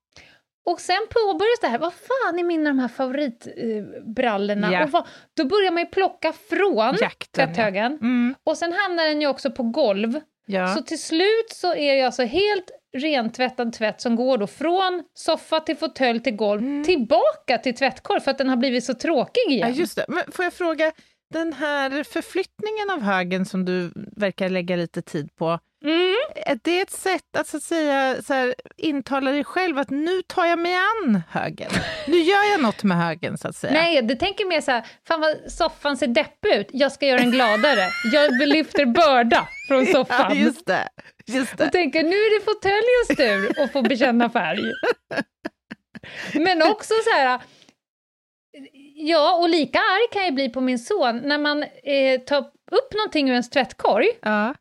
Och 0.65 0.79
sen 0.79 1.07
påbörjas 1.09 1.59
det 1.61 1.67
här, 1.67 1.79
vad 1.79 1.93
fan 1.93 2.39
är 2.39 2.43
mina 2.43 2.69
de 2.69 2.79
här 2.79 2.87
favoritbrallorna? 2.87 4.73
Ja. 4.73 4.83
Och 4.83 4.89
vad, 4.91 5.07
då 5.37 5.45
börjar 5.45 5.71
man 5.71 5.79
ju 5.83 5.85
plocka 5.89 6.33
från 6.33 6.95
Jakten. 7.01 7.01
Ja. 7.01 7.45
tvätthögen. 7.45 7.91
Mm. 7.93 8.35
Och 8.43 8.57
sen 8.57 8.73
hamnar 8.73 9.05
den 9.05 9.21
ju 9.21 9.27
också 9.27 9.51
på 9.51 9.63
golv. 9.63 10.19
ja. 10.45 10.67
Så 10.67 10.81
till 10.83 11.01
slut 11.01 11.49
så 11.49 11.75
är 11.75 11.95
det 11.95 12.01
alltså 12.01 12.23
helt 12.23 12.71
rentvättad 12.97 13.73
tvätt 13.73 14.01
som 14.01 14.15
går 14.15 14.37
då 14.37 14.47
från 14.47 15.03
soffa 15.13 15.59
till 15.59 15.77
fåtölj 15.77 16.19
till 16.23 16.35
golv 16.35 16.61
Mm. 16.61 16.83
tillbaka 16.83 17.57
till 17.63 17.75
tvättkorg 17.75 18.21
för 18.21 18.31
att 18.31 18.37
den 18.37 18.49
har 18.49 18.57
blivit 18.57 18.83
så 18.83 18.93
tråkig 18.93 19.41
Ja, 19.47 19.51
igen. 19.51 19.73
just 19.73 19.95
det. 19.95 20.05
Men 20.07 20.23
får 20.31 20.45
jag 20.45 20.53
fråga, 20.53 20.91
den 21.33 21.53
här 21.53 22.03
förflyttningen 22.03 22.89
av 22.93 23.01
högen 23.01 23.45
som 23.45 23.65
du 23.65 23.91
verkar 24.17 24.49
lägga 24.49 24.75
lite 24.75 25.01
tid 25.01 25.35
på, 25.35 25.59
Mm. 25.85 26.15
är 26.45 26.59
det 26.63 26.81
ett 26.81 26.91
sätt 26.91 27.35
att, 27.37 27.47
så 27.47 27.57
att 27.57 27.63
säga 27.63 28.21
så 28.21 28.33
här, 28.33 28.55
intala 28.77 29.31
dig 29.31 29.43
själv 29.43 29.77
att 29.77 29.89
nu 29.89 30.21
tar 30.27 30.45
jag 30.45 30.59
mig 30.59 30.73
an 30.75 31.21
högen? 31.29 31.71
Nu 32.07 32.17
gör 32.17 32.51
jag 32.51 32.61
något 32.61 32.83
med 32.83 32.97
högen, 32.97 33.37
så 33.37 33.47
att 33.47 33.55
säga. 33.55 33.73
Nej, 33.73 34.01
du 34.01 34.15
tänker 34.15 34.45
mer 34.45 34.61
så 34.61 34.71
här, 34.71 34.85
fan 35.07 35.21
vad 35.21 35.51
soffan 35.51 35.97
ser 35.97 36.07
deppig 36.07 36.49
ut, 36.53 36.67
jag 36.73 36.91
ska 36.91 37.05
göra 37.05 37.19
den 37.19 37.31
gladare. 37.31 37.89
Jag 38.13 38.47
lyfter 38.47 38.85
börda 38.85 39.47
från 39.67 39.85
soffan. 39.93 40.25
Ja, 40.37 40.43
just 40.45 40.65
det. 40.65 40.89
Just 41.25 41.57
det. 41.57 41.65
Och 41.65 41.71
tänker, 41.71 42.03
nu 42.03 42.09
är 42.15 42.39
det 42.39 42.45
fåtöljens 42.45 43.17
tur 43.55 43.63
att 43.63 43.71
få 43.71 43.81
bekänna 43.81 44.29
färg. 44.29 44.71
Men 46.33 46.61
också 46.61 46.93
så 47.03 47.09
här, 47.15 47.39
ja, 48.95 49.37
och 49.41 49.49
lika 49.49 49.79
arg 49.79 50.07
kan 50.13 50.23
jag 50.25 50.33
bli 50.33 50.49
på 50.49 50.61
min 50.61 50.79
son 50.79 51.17
när 51.23 51.37
man 51.37 51.63
eh, 51.63 52.19
tar 52.25 52.39
upp 52.71 52.93
någonting 52.93 53.27
ur 53.29 53.31
ens 53.33 53.49
tvättkorg 53.49 54.07
Ja. 54.21 54.55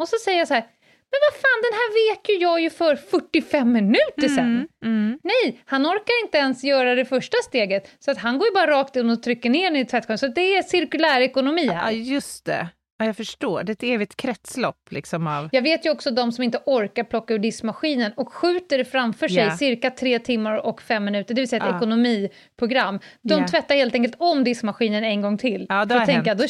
och 0.00 0.08
så 0.08 0.16
säger 0.24 0.38
jag 0.38 0.48
så 0.48 0.54
här, 0.54 0.66
men 1.10 1.18
vad 1.30 1.40
fan, 1.40 1.62
den 1.62 1.72
här 1.72 2.10
vek 2.14 2.28
ju 2.28 2.34
jag 2.34 2.60
ju 2.60 2.70
för 2.70 2.96
45 2.96 3.72
minuter 3.72 4.28
sedan. 4.28 4.38
Mm, 4.46 4.66
mm. 4.84 5.18
Nej, 5.22 5.62
han 5.64 5.86
orkar 5.86 6.24
inte 6.24 6.38
ens 6.38 6.64
göra 6.64 6.94
det 6.94 7.04
första 7.04 7.36
steget, 7.44 7.90
så 7.98 8.10
att 8.10 8.18
han 8.18 8.38
går 8.38 8.48
ju 8.48 8.54
bara 8.54 8.66
rakt 8.70 8.96
in 8.96 9.10
och 9.10 9.22
trycker 9.22 9.50
ner 9.50 9.64
den 9.70 9.76
i 9.76 9.84
tvättkorgen. 9.84 10.18
Så 10.18 10.26
det 10.28 10.56
är 10.56 10.62
cirkulär 10.62 11.20
ekonomi 11.20 11.64
Ja, 11.66 11.72
här. 11.72 11.90
just 11.90 12.44
det. 12.44 12.68
Ja, 13.00 13.06
jag 13.06 13.16
förstår. 13.16 13.62
Det 13.62 13.70
är 13.70 13.74
ett 13.74 13.82
evigt 13.82 14.16
kretslopp 14.16 14.76
liksom 14.90 15.26
av... 15.26 15.48
Jag 15.52 15.62
vet 15.62 15.86
ju 15.86 15.90
också 15.90 16.10
de 16.10 16.32
som 16.32 16.44
inte 16.44 16.62
orkar 16.66 17.04
plocka 17.04 17.34
ur 17.34 17.38
diskmaskinen 17.38 18.12
och 18.16 18.32
skjuter 18.32 18.78
det 18.78 18.84
framför 18.84 19.28
sig 19.28 19.36
Ja. 19.36 19.56
cirka 19.56 19.90
tre 19.90 20.18
timmar 20.18 20.66
och 20.66 20.82
fem 20.82 21.04
minuter, 21.04 21.34
det 21.34 21.40
vill 21.40 21.48
säga 21.48 21.62
ett 21.64 21.70
Ja. 21.70 21.76
ekonomiprogram. 21.76 23.00
De 23.22 23.34
Ja. 23.40 23.48
tvättar 23.48 23.74
helt 23.74 23.94
enkelt 23.94 24.14
om 24.18 24.44
diskmaskinen 24.44 25.04
en 25.04 25.22
gång 25.22 25.38
till. 25.38 25.66
Ja, 25.68 25.86
För 25.88 25.96
att 25.96 26.06
tänka, 26.06 26.30
hänt. 26.30 26.40
då 26.40 26.46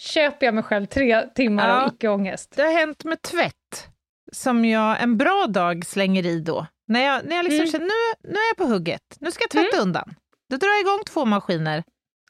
köper 0.00 0.46
jag 0.46 0.54
mig 0.54 0.64
själv 0.64 0.86
tre 0.86 1.22
timmar 1.34 1.68
Ja. 1.68 1.82
av 1.82 1.88
icke-ångest. 1.94 2.52
Det 2.56 2.62
har 2.62 2.72
hänt 2.72 3.04
med 3.04 3.22
tvätt, 3.22 3.88
som 4.32 4.64
jag 4.64 5.02
en 5.02 5.16
bra 5.16 5.46
dag 5.48 5.86
slänger 5.86 6.26
i 6.26 6.40
då. 6.40 6.66
När 6.88 7.00
jag, 7.00 7.24
när 7.24 7.36
jag 7.36 7.44
liksom 7.44 7.58
Mm. 7.60 7.72
känner 7.72 7.84
nu, 7.86 8.30
nu 8.32 8.38
är 8.38 8.48
jag 8.50 8.56
på 8.56 8.64
hugget, 8.74 9.16
nu 9.20 9.30
ska 9.30 9.42
jag 9.42 9.50
tvätta 9.50 9.82
undan. 9.82 10.14
Då 10.50 10.56
drar 10.56 10.68
jag 10.68 10.80
igång 10.80 11.04
två 11.06 11.24
maskiner. 11.24 11.84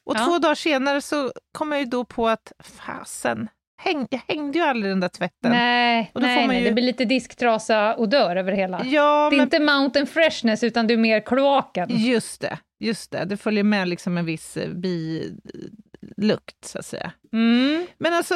Och 0.05 0.15
Ja. 0.15 0.25
två 0.25 0.39
dagar 0.39 0.55
senare 0.55 1.01
så 1.01 1.31
kommer 1.57 1.75
jag 1.75 1.83
ju 1.83 1.89
då 1.89 2.05
på 2.05 2.27
att 2.29 2.51
fasen, 2.63 3.47
häng, 3.81 4.07
jag 4.09 4.21
hängde 4.27 4.57
ju 4.59 4.65
aldrig 4.65 4.91
den 4.91 4.99
där 4.99 5.07
tvätten. 5.07 5.51
Nej, 5.51 6.11
Och 6.13 6.21
då 6.21 6.27
får 6.27 6.33
nej, 6.33 6.39
man 6.47 6.47
nej, 6.55 6.59
ju- 6.63 6.67
det 6.69 6.73
blir 6.73 6.83
lite 6.83 7.05
disktrasa 7.05 7.93
och 7.95 8.09
dör 8.09 8.35
över 8.35 8.51
hela. 8.51 8.81
Ja, 8.85 9.27
det 9.29 9.35
är 9.35 9.37
men 9.37 9.43
inte 9.45 9.59
mountain 9.59 10.07
freshness, 10.07 10.63
utan 10.63 10.87
det 10.87 10.93
är 10.93 10.97
mer 10.97 11.19
kloaken. 11.19 11.87
just 11.91 12.41
det, 12.41 12.59
just 12.79 13.11
det. 13.11 13.25
Det 13.25 13.37
följer 13.37 13.63
med 13.63 13.87
liksom 13.87 14.17
en 14.17 14.25
viss 14.25 14.57
eh, 14.57 14.69
bilukt, 14.69 16.65
så 16.65 16.79
att 16.79 16.85
säga. 16.85 17.11
Mm. 17.33 17.87
Men 17.97 18.13
alltså, 18.13 18.33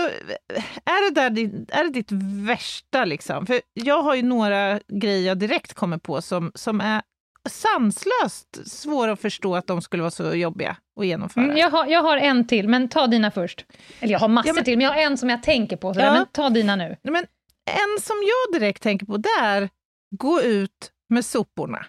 är 0.85 1.09
det, 1.13 1.21
där, 1.21 1.29
din- 1.29 1.65
är 1.69 1.83
det 1.83 1.89
ditt 1.89 2.11
värsta 2.47 3.05
liksom? 3.05 3.45
För 3.45 3.61
jag 3.73 4.01
har 4.03 4.15
ju 4.15 4.23
några 4.23 4.79
grejer 4.87 5.27
jag 5.27 5.37
direkt 5.39 5.73
kommer 5.73 5.97
på 5.97 6.21
som, 6.21 6.51
som 6.55 6.81
är 6.81 7.01
sanslöst 7.49 8.69
svåra 8.71 9.11
att 9.11 9.19
förstå 9.21 9.55
att 9.55 9.67
de 9.67 9.81
skulle 9.81 10.03
vara 10.03 10.11
så 10.11 10.35
jobbiga 10.35 10.77
att 10.99 11.05
genomföra. 11.05 11.43
Mm, 11.43 11.57
jag, 11.57 11.69
har, 11.69 11.85
jag 11.85 12.03
har 12.03 12.17
en 12.17 12.47
till, 12.47 12.67
men 12.69 12.89
ta 12.89 13.07
dina 13.07 13.31
först. 13.31 13.65
Eller 13.99 14.13
jag 14.13 14.19
har 14.19 14.27
massor 14.27 14.47
Ja, 14.47 14.53
men- 14.53 14.63
till, 14.63 14.77
men 14.77 14.85
jag 14.85 14.93
har 14.93 15.01
en 15.01 15.17
som 15.17 15.29
jag 15.29 15.43
tänker 15.43 15.77
på. 15.77 15.93
Sådär, 15.93 16.05
Ja. 16.07 16.13
Men 16.13 16.25
ta 16.31 16.49
dina 16.49 16.75
nu. 16.75 16.97
Men 17.03 17.25
en 17.71 18.01
som 18.01 18.15
jag 18.51 18.59
direkt 18.61 18.83
tänker 18.83 19.05
på, 19.05 19.17
det 19.17 19.29
är 19.41 19.69
gå 20.15 20.41
ut 20.41 20.91
med 21.09 21.25
soporna. 21.25 21.85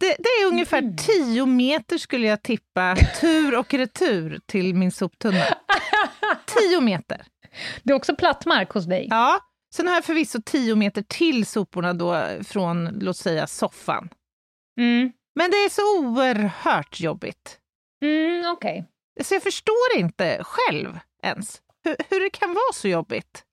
Det, 0.00 0.06
det 0.18 0.28
är 0.42 0.46
ungefär 0.46 0.78
Mm. 0.78 0.96
10 0.96 1.46
meter 1.46 1.98
skulle 1.98 2.26
jag 2.26 2.42
tippa, 2.42 2.96
tur 3.20 3.58
och 3.58 3.74
retur 3.74 4.40
till 4.46 4.74
min 4.74 4.92
soptunna. 4.92 5.44
10 6.70 6.80
meter. 6.80 7.22
Det 7.82 7.92
är 7.92 7.94
också 7.96 8.16
plattmark 8.16 8.70
hos 8.70 8.84
dig. 8.86 9.06
Ja, 9.10 9.40
sen 9.74 9.86
har 9.88 9.94
jag 9.94 10.04
förvisso 10.04 10.38
10 10.44 10.74
meter 10.76 11.02
till 11.02 11.46
soporna 11.46 11.92
då 11.94 12.26
från, 12.44 12.84
låt 13.00 13.16
säga, 13.16 13.46
soffan. 13.46 14.08
Mm. 14.80 15.12
Men 15.34 15.50
det 15.50 15.56
är 15.56 15.68
så 15.68 15.98
oerhört 16.00 17.00
jobbigt. 17.00 17.60
Mm, 18.02 18.50
Okej. 18.52 18.84
Så 19.22 19.34
jag 19.34 19.42
förstår 19.42 19.96
inte 19.96 20.40
själv 20.44 20.98
ens 21.22 21.62
hur, 21.84 21.96
hur 22.10 22.20
det 22.20 22.30
kan 22.30 22.48
vara 22.54 22.72
så 22.74 22.88
jobbigt. 22.88 23.44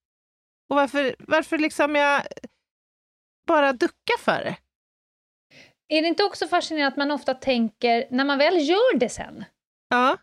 Och 0.70 0.76
varför, 0.76 1.16
varför 1.20 1.58
liksom 1.58 1.96
jag 1.96 2.22
bara 3.48 3.74
duckar 3.74 4.18
för 4.20 4.44
det. 4.44 4.56
Är 5.88 6.02
det 6.02 6.08
inte 6.08 6.24
också 6.24 6.48
fascinerande 6.48 6.88
att 6.88 6.98
man 6.98 7.12
ofta 7.12 7.34
tänker, 7.34 8.08
när 8.12 8.26
man 8.26 8.38
väl 8.38 8.70
gör 8.70 8.98
det 8.98 9.10
sen, 9.10 9.46
Ja, 9.90 10.18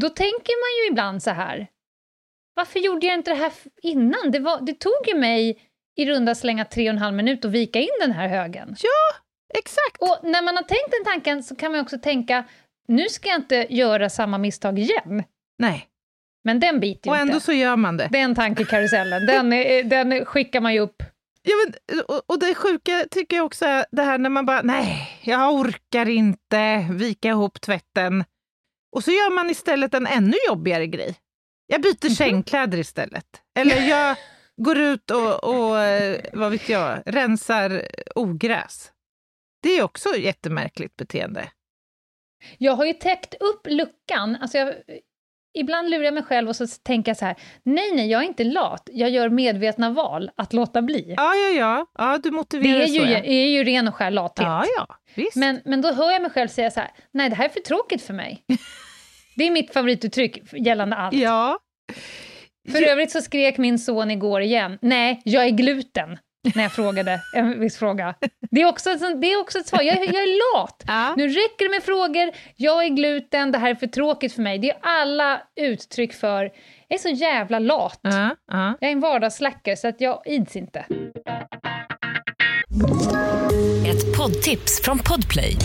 då 0.00 0.08
tänker 0.08 0.62
man 0.62 0.84
ju 0.84 0.90
ibland 0.92 1.22
så 1.22 1.30
här, 1.30 1.66
varför 2.54 2.78
gjorde 2.78 3.06
jag 3.06 3.14
inte 3.14 3.30
det 3.30 3.36
här 3.36 3.52
innan? 3.82 4.30
Det, 4.30 4.38
var, 4.38 4.60
det 4.60 4.74
tog 4.74 5.06
ju 5.06 5.14
mig 5.14 5.70
i 5.96 6.06
runda 6.06 6.34
slänga 6.34 6.64
tre 6.64 6.88
och 6.88 6.94
en 6.94 6.98
halv 6.98 7.16
minut 7.16 7.44
att 7.44 7.50
vika 7.50 7.80
in 7.80 7.96
den 8.00 8.12
här 8.12 8.28
högen. 8.28 8.76
Exakt. 9.58 9.96
Och 10.00 10.18
när 10.30 10.42
man 10.42 10.56
har 10.56 10.62
tänkt 10.62 10.90
den 10.90 11.04
tanken 11.12 11.42
så 11.42 11.56
kan 11.56 11.72
man 11.72 11.80
också 11.80 11.98
tänka, 11.98 12.44
nu 12.88 13.08
ska 13.08 13.28
jag 13.28 13.38
inte 13.38 13.66
göra 13.70 14.10
samma 14.10 14.38
misstag 14.38 14.78
igen. 14.78 15.22
Nej, 15.58 15.88
Men 16.44 16.60
den 16.60 16.80
biter 16.80 17.06
ju 17.06 17.10
och 17.10 17.16
ändå 17.16 17.34
inte. 17.34 17.44
så 17.46 17.52
gör 17.52 17.76
man 17.76 17.96
det. 17.96 18.08
Den 18.12 18.34
tankekarusellen, 18.34 19.26
den, 19.26 19.52
är- 19.52 19.84
den 19.84 20.24
skickar 20.24 20.60
man 20.60 20.74
ju 20.74 20.80
upp. 20.80 21.02
Ja, 21.42 21.52
men, 21.66 22.00
och, 22.00 22.22
och 22.26 22.38
det 22.38 22.54
sjuka 22.54 23.04
tycker 23.10 23.36
jag 23.36 23.46
också 23.46 23.64
är 23.64 23.86
det 23.92 24.02
här 24.02 24.18
när 24.18 24.30
man 24.30 24.46
bara, 24.46 24.62
nej, 24.62 25.18
jag 25.22 25.52
orkar 25.54 26.08
inte 26.08 26.86
vika 26.90 27.28
ihop 27.28 27.60
tvätten. 27.60 28.24
Och 28.96 29.04
så 29.04 29.10
gör 29.10 29.34
man 29.34 29.50
istället 29.50 29.94
en 29.94 30.06
ännu 30.06 30.36
jobbigare 30.48 30.86
grej. 30.86 31.14
Jag 31.66 31.82
byter 31.82 32.06
Mhm. 32.08 32.14
sängkläder 32.14 32.78
istället. 32.78 33.26
Eller 33.58 33.88
jag 33.88 34.16
går 34.56 34.78
ut 34.78 35.10
och, 35.10 35.44
och, 35.44 35.78
eh, 35.80 36.20
vad 36.32 36.50
vet 36.50 36.68
jag, 36.68 36.98
rensar 37.06 37.82
ogräs. 38.14 38.90
Det 39.64 39.78
är 39.78 39.82
också 39.82 40.08
ett 40.08 40.22
jättemärkligt 40.22 40.96
beteende. 40.96 41.48
Jag 42.58 42.72
har 42.72 42.84
ju 42.84 42.92
täckt 42.92 43.34
upp 43.34 43.66
luckan. 43.66 44.36
Alltså 44.40 44.58
jag, 44.58 44.74
ibland 45.54 45.90
lurar 45.90 46.04
jag 46.04 46.14
mig 46.14 46.22
själv 46.22 46.48
och 46.48 46.56
så 46.56 46.66
tänker 46.66 47.10
jag 47.10 47.16
så 47.16 47.24
här, 47.24 47.36
nej, 47.62 47.92
nej, 47.94 48.10
jag 48.10 48.22
är 48.22 48.26
inte 48.26 48.44
lat. 48.44 48.88
Jag 48.92 49.10
gör 49.10 49.28
medvetna 49.28 49.90
val 49.90 50.30
att 50.36 50.52
låta 50.52 50.82
bli. 50.82 51.14
Ja, 51.16 51.34
ja, 51.34 51.48
ja, 51.48 51.86
ja 51.98 52.18
du 52.22 52.30
det 52.30 52.36
motiverar 52.36 52.80
är 52.80 52.86
ju, 52.86 52.98
så. 53.00 53.04
Ja, 53.06 53.18
är 53.18 53.46
ju 53.46 53.64
ren 53.64 53.88
och 53.88 53.94
skär 53.94 54.10
lathet. 54.10 54.46
ja, 54.46 54.64
ja 54.76 54.96
visst. 55.14 55.36
Men, 55.36 55.60
men 55.64 55.80
då 55.80 55.92
hör 55.92 56.12
jag 56.12 56.22
mig 56.22 56.30
själv 56.30 56.48
säga 56.48 56.70
så 56.70 56.80
här, 56.80 56.90
nej, 57.12 57.28
det 57.30 57.36
här 57.36 57.44
är 57.44 57.48
för 57.48 57.60
tråkigt 57.60 58.02
för 58.02 58.14
mig. 58.14 58.44
Det 59.36 59.46
är 59.46 59.50
mitt 59.50 59.72
favorituttryck 59.72 60.52
gällande 60.52 60.96
allt. 60.96 61.14
ja, 61.14 61.58
För 62.72 62.82
övrigt 62.82 63.10
så 63.10 63.20
skrek 63.20 63.58
min 63.58 63.78
son 63.78 64.10
igår 64.10 64.40
igen, 64.42 64.78
nej, 64.82 65.20
jag 65.24 65.44
är 65.44 65.50
gluten, 65.50 66.18
när 66.54 66.62
jag 66.62 66.72
frågade 66.72 67.20
en 67.34 67.60
viss 67.60 67.76
fråga. 67.78 68.14
Det 68.50 68.60
är 68.60 68.66
också 68.68 68.90
det 69.20 69.32
är 69.32 69.40
också 69.40 69.58
ett 69.58 69.66
svar, 69.66 69.82
jag, 69.82 69.96
jag 69.96 70.22
är 70.22 70.56
lat. 70.56 70.82
ja. 70.86 71.14
Nu 71.16 71.28
räcker 71.28 71.64
det 71.64 71.70
med 71.70 71.82
frågor, 71.82 72.30
jag 72.56 72.84
är 72.84 72.88
gluten, 72.88 73.52
det 73.52 73.58
här 73.58 73.70
är 73.70 73.74
för 73.74 73.86
tråkigt 73.86 74.32
för 74.32 74.42
mig. 74.42 74.58
Det 74.58 74.70
är 74.70 74.78
alla 74.82 75.42
uttryck 75.56 76.12
för, 76.14 76.42
jag 76.88 76.98
är 76.98 76.98
så 76.98 77.08
jävla 77.08 77.58
lat. 77.58 77.98
ja, 78.02 78.36
ja. 78.52 78.76
Jag 78.80 78.88
är 78.88 78.92
en 78.92 79.00
vardagsslacker 79.00 79.76
så 79.76 79.88
att 79.88 80.00
jag 80.00 80.22
ids 80.26 80.56
inte. 80.56 80.84
Ett 83.86 84.16
poddtips 84.16 84.82
från 84.84 84.98
Podplay. 84.98 85.56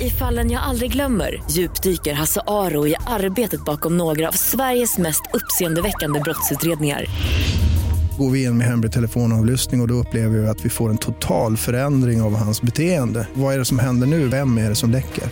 I 0.00 0.10
fallen 0.10 0.50
jag 0.50 0.62
aldrig 0.62 0.92
glömmer 0.92 1.42
djupdyker 1.50 2.12
Hasse 2.12 2.40
Aro 2.46 2.86
i 2.86 2.94
arbetet 3.06 3.64
bakom 3.64 3.96
några 3.96 4.28
av 4.28 4.32
Sveriges 4.32 4.98
mest 4.98 5.22
uppseendeväckande 5.32 6.20
brottsutredningar. 6.20 7.04
Går 8.18 8.30
vi 8.30 8.44
in 8.44 8.58
med 8.58 8.66
hemlig 8.66 8.92
telefonavlyssning 8.92 9.80
och, 9.80 9.84
och 9.84 9.88
då 9.88 9.94
upplever 9.94 10.38
vi 10.38 10.48
att 10.48 10.64
vi 10.64 10.70
får 10.70 10.90
en 10.90 10.98
total 10.98 11.56
förändring 11.56 12.22
av 12.22 12.36
hans 12.36 12.62
beteende. 12.62 13.28
Vad 13.34 13.54
är 13.54 13.58
det 13.58 13.64
som 13.64 13.78
händer 13.78 14.06
nu? 14.06 14.28
Vem 14.28 14.58
är 14.58 14.68
det 14.68 14.74
som 14.74 14.90
läcker? 14.90 15.24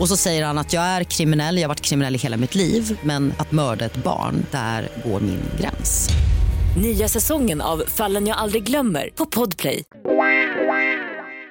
Och 0.00 0.08
så 0.08 0.16
säger 0.16 0.44
han 0.44 0.58
att 0.58 0.72
jag 0.72 0.82
är 0.82 1.04
kriminell, 1.04 1.56
jag 1.56 1.62
har 1.62 1.68
varit 1.68 1.80
kriminell 1.80 2.14
i 2.14 2.18
hela 2.18 2.36
mitt 2.36 2.54
liv 2.54 2.98
men 3.02 3.32
att 3.38 3.52
mörda 3.52 3.84
ett 3.84 3.96
barn, 3.96 4.46
där 4.50 4.88
går 5.04 5.20
min 5.20 5.40
gräns. 5.60 6.08
Nya 6.82 7.08
säsongen 7.08 7.60
av 7.60 7.82
Fallen 7.86 8.26
jag 8.26 8.36
aldrig 8.36 8.64
glömmer 8.64 9.10
på 9.14 9.26
Podplay. 9.26 9.84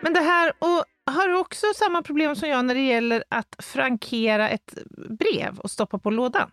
Men 0.03 0.13
det 0.13 0.19
här, 0.19 0.53
och 0.59 0.83
har 1.13 1.27
du 1.27 1.37
också 1.37 1.65
samma 1.75 2.01
problem 2.01 2.35
som 2.35 2.49
jag 2.49 2.65
när 2.65 2.75
det 2.75 2.87
gäller 2.87 3.23
att 3.29 3.55
frankera 3.59 4.49
ett 4.49 4.73
brev 5.19 5.57
och 5.57 5.71
stoppa 5.71 5.99
på 5.99 6.09
lådan? 6.09 6.49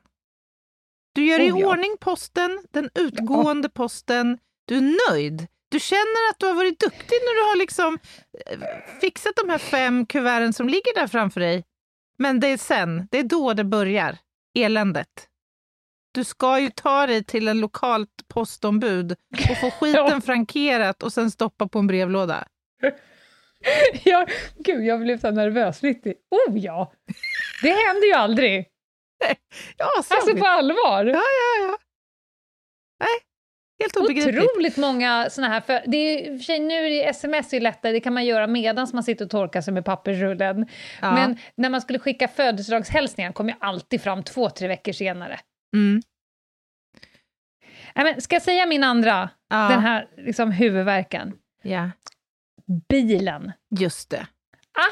Du 1.14 1.24
gör 1.26 1.40
i 1.40 1.52
Oh 1.52 1.60
ja. 1.60 1.66
ordning 1.66 1.96
posten, 2.00 2.64
den 2.70 2.90
utgående 2.94 3.68
posten, 3.68 4.38
du 4.64 4.76
är 4.76 5.10
nöjd. 5.10 5.46
Du 5.68 5.80
känner 5.80 6.30
att 6.30 6.38
du 6.38 6.46
har 6.46 6.54
varit 6.54 6.78
duktig 6.80 7.16
när 7.22 7.34
du 7.44 7.48
har 7.50 7.56
liksom 7.56 7.98
eh, 8.50 8.58
fixat 9.00 9.32
de 9.36 9.50
här 9.50 9.58
fem 9.58 10.06
kuverten 10.06 10.52
som 10.52 10.68
ligger 10.68 10.94
där 10.94 11.06
framför 11.06 11.40
dig. 11.40 11.64
Men 12.18 12.40
det 12.40 12.46
är 12.48 12.56
sen, 12.56 13.08
det 13.10 13.18
är 13.18 13.22
då 13.24 13.52
det 13.54 13.64
börjar, 13.64 14.18
eländet. 14.54 15.28
Du 16.14 16.24
ska 16.24 16.58
ju 16.58 16.70
ta 16.70 17.06
dig 17.06 17.24
till 17.24 17.48
en 17.48 17.60
lokalt 17.60 18.28
postombud 18.28 19.12
och 19.50 19.58
få 19.60 19.70
skiten 19.80 20.06
Ja. 20.08 20.20
frankerat 20.20 21.02
och 21.02 21.12
sen 21.12 21.30
stoppa 21.30 21.68
på 21.68 21.78
en 21.78 21.86
brevlåda. 21.86 22.44
Jag, 24.04 24.30
gud, 24.58 24.84
jag 24.84 25.00
blev 25.00 25.20
så 25.20 25.30
nervös. 25.30 25.82
Oh 26.30 26.58
ja! 26.58 26.92
Det 27.62 27.68
händer 27.70 28.06
ju 28.06 28.12
aldrig. 28.14 28.66
Ja, 29.78 30.02
så 30.04 30.14
Alltså 30.14 30.36
på 30.36 30.46
allvar. 30.46 31.04
Ja, 31.04 31.12
ja, 31.22 31.66
ja. 31.66 31.78
Nej, 33.00 33.08
Helt 33.82 33.96
obegripligt. 33.96 34.50
Otroligt 34.50 34.76
många 34.76 35.30
såna 35.30 35.48
här, 35.48 35.60
för 35.60 35.82
det 35.86 35.96
är, 35.96 36.38
för 36.38 36.44
sig, 36.44 36.60
nu 36.60 36.74
är 36.74 37.10
sms 37.10 37.52
är 37.52 37.60
lättare, 37.60 37.92
det 37.92 38.00
kan 38.00 38.14
man 38.14 38.24
göra 38.24 38.46
medan 38.46 38.88
man 38.92 39.02
sitter 39.02 39.24
och 39.24 39.30
torkar 39.30 39.60
sig 39.60 39.74
med 39.74 39.84
pappersrullen. 39.84 40.66
Ja. 41.02 41.14
Men 41.14 41.38
när 41.54 41.70
man 41.70 41.80
skulle 41.80 41.98
skicka 41.98 42.28
födelsedagshälsningar 42.28 43.32
kom 43.32 43.48
ju 43.48 43.54
alltid 43.60 44.02
fram 44.02 44.22
två, 44.22 44.50
tre 44.50 44.68
veckor 44.68 44.92
senare. 44.92 45.40
Mm. 45.76 46.02
Nej, 47.94 48.04
men 48.04 48.20
ska 48.20 48.34
jag 48.34 48.42
säga 48.42 48.66
min 48.66 48.84
andra, 48.84 49.30
Ja. 49.48 49.68
den 49.68 49.80
här 49.80 50.08
liksom, 50.16 50.50
huvudvärken? 50.50 51.38
Ja, 51.62 51.90
Bilen. 52.88 53.52
just 53.80 54.10
det. 54.10 54.26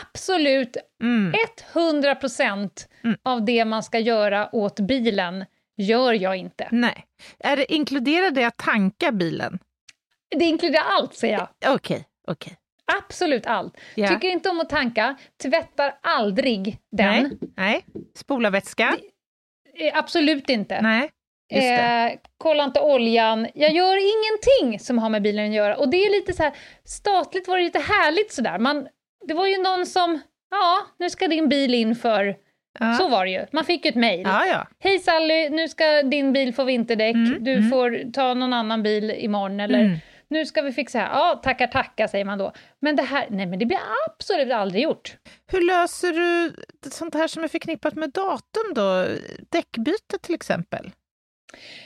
Absolut 0.02 0.76
Mm. 1.02 1.32
100 1.72 2.14
procent 2.14 2.88
Mm. 3.04 3.16
av 3.22 3.44
det 3.44 3.64
man 3.64 3.82
ska 3.82 3.98
göra 3.98 4.48
åt 4.54 4.80
bilen 4.80 5.44
gör 5.76 6.12
jag 6.12 6.36
inte. 6.36 6.68
Nej. 6.70 7.06
Är 7.38 7.56
det, 7.56 7.72
inkluderar 7.74 8.30
det 8.30 8.44
att 8.44 8.56
tanka 8.56 9.12
bilen? 9.12 9.58
Det 10.36 10.44
inkluderar 10.44 10.84
allt, 10.84 11.14
säger 11.14 11.38
jag. 11.60 11.74
Okej, 11.74 12.04
okej. 12.26 12.56
Absolut 12.98 13.46
allt. 13.46 13.76
Ja. 13.94 14.08
Tycker 14.08 14.28
inte 14.28 14.48
om 14.50 14.60
att 14.60 14.68
tanka, 14.70 15.16
tvättar 15.42 15.98
aldrig 16.02 16.78
den. 16.92 17.22
Nej, 17.22 17.38
nej. 17.56 17.84
Spola 18.16 18.50
vätska? 18.50 18.96
Eh, 19.78 19.98
Absolut 19.98 20.50
inte. 20.50 20.80
Nej, 20.82 21.10
det. 21.48 21.72
Eh, 21.72 22.18
kolla 22.38 22.64
inte 22.64 22.80
oljan. 22.80 23.46
Jag 23.54 23.72
gör 23.72 23.96
ingenting 23.96 24.78
som 24.80 24.98
har 24.98 25.08
med 25.08 25.22
bilen 25.22 25.48
att 25.48 25.54
göra. 25.56 25.76
Och 25.76 25.88
det 25.90 25.96
är 25.96 26.10
lite 26.10 26.32
så 26.32 26.42
här, 26.42 26.52
statligt 26.84 27.48
var 27.48 27.58
det 27.58 27.64
lite 27.64 27.78
härligt 27.78 28.32
sådär. 28.32 28.58
Man, 28.58 28.88
det 29.28 29.34
var 29.34 29.46
ju 29.46 29.62
någon 29.62 29.86
som, 29.86 30.20
ja, 30.50 30.86
nu 30.98 31.10
ska 31.10 31.28
din 31.28 31.48
bil 31.48 31.74
in 31.74 31.96
för... 31.96 32.36
Ja. 32.78 32.94
Så 32.94 33.08
var 33.08 33.24
det 33.24 33.30
ju. 33.30 33.46
Man 33.52 33.64
fick 33.64 33.84
ju 33.84 33.88
ett 33.88 33.94
mejl. 33.94 34.22
Ja, 34.24 34.46
ja. 34.46 34.66
Hej 34.78 34.98
Sally, 34.98 35.48
nu 35.48 35.68
ska 35.68 36.02
din 36.02 36.32
bil 36.32 36.54
få 36.54 36.64
vinterdäck. 36.64 37.14
Mm, 37.14 37.44
du 37.44 37.52
mm. 37.52 37.70
får 37.70 38.12
ta 38.12 38.34
någon 38.34 38.52
annan 38.52 38.82
bil 38.82 39.10
imorgon. 39.10 39.60
Eller 39.60 39.80
Mm. 39.80 39.98
nu 40.28 40.46
ska 40.46 40.62
vi 40.62 40.72
fixa 40.72 40.98
här. 40.98 41.06
Ja, 41.06 41.40
tackar, 41.44 41.66
tackar 41.66 42.06
säger 42.06 42.24
man 42.24 42.38
då. 42.38 42.52
Men 42.80 42.96
det 42.96 43.02
här, 43.02 43.26
nej 43.30 43.46
men 43.46 43.58
det 43.58 43.66
blir 43.66 43.78
absolut 44.08 44.52
aldrig 44.52 44.82
gjort. 44.82 45.16
Hur 45.52 45.60
löser 45.66 46.12
du 46.12 46.54
sånt 46.90 47.14
här 47.14 47.28
som 47.28 47.44
är 47.44 47.48
förknippat 47.48 47.94
med 47.94 48.10
datum 48.10 48.74
då? 48.74 49.06
Däckbyte 49.50 50.18
till 50.22 50.34
exempel? 50.34 50.90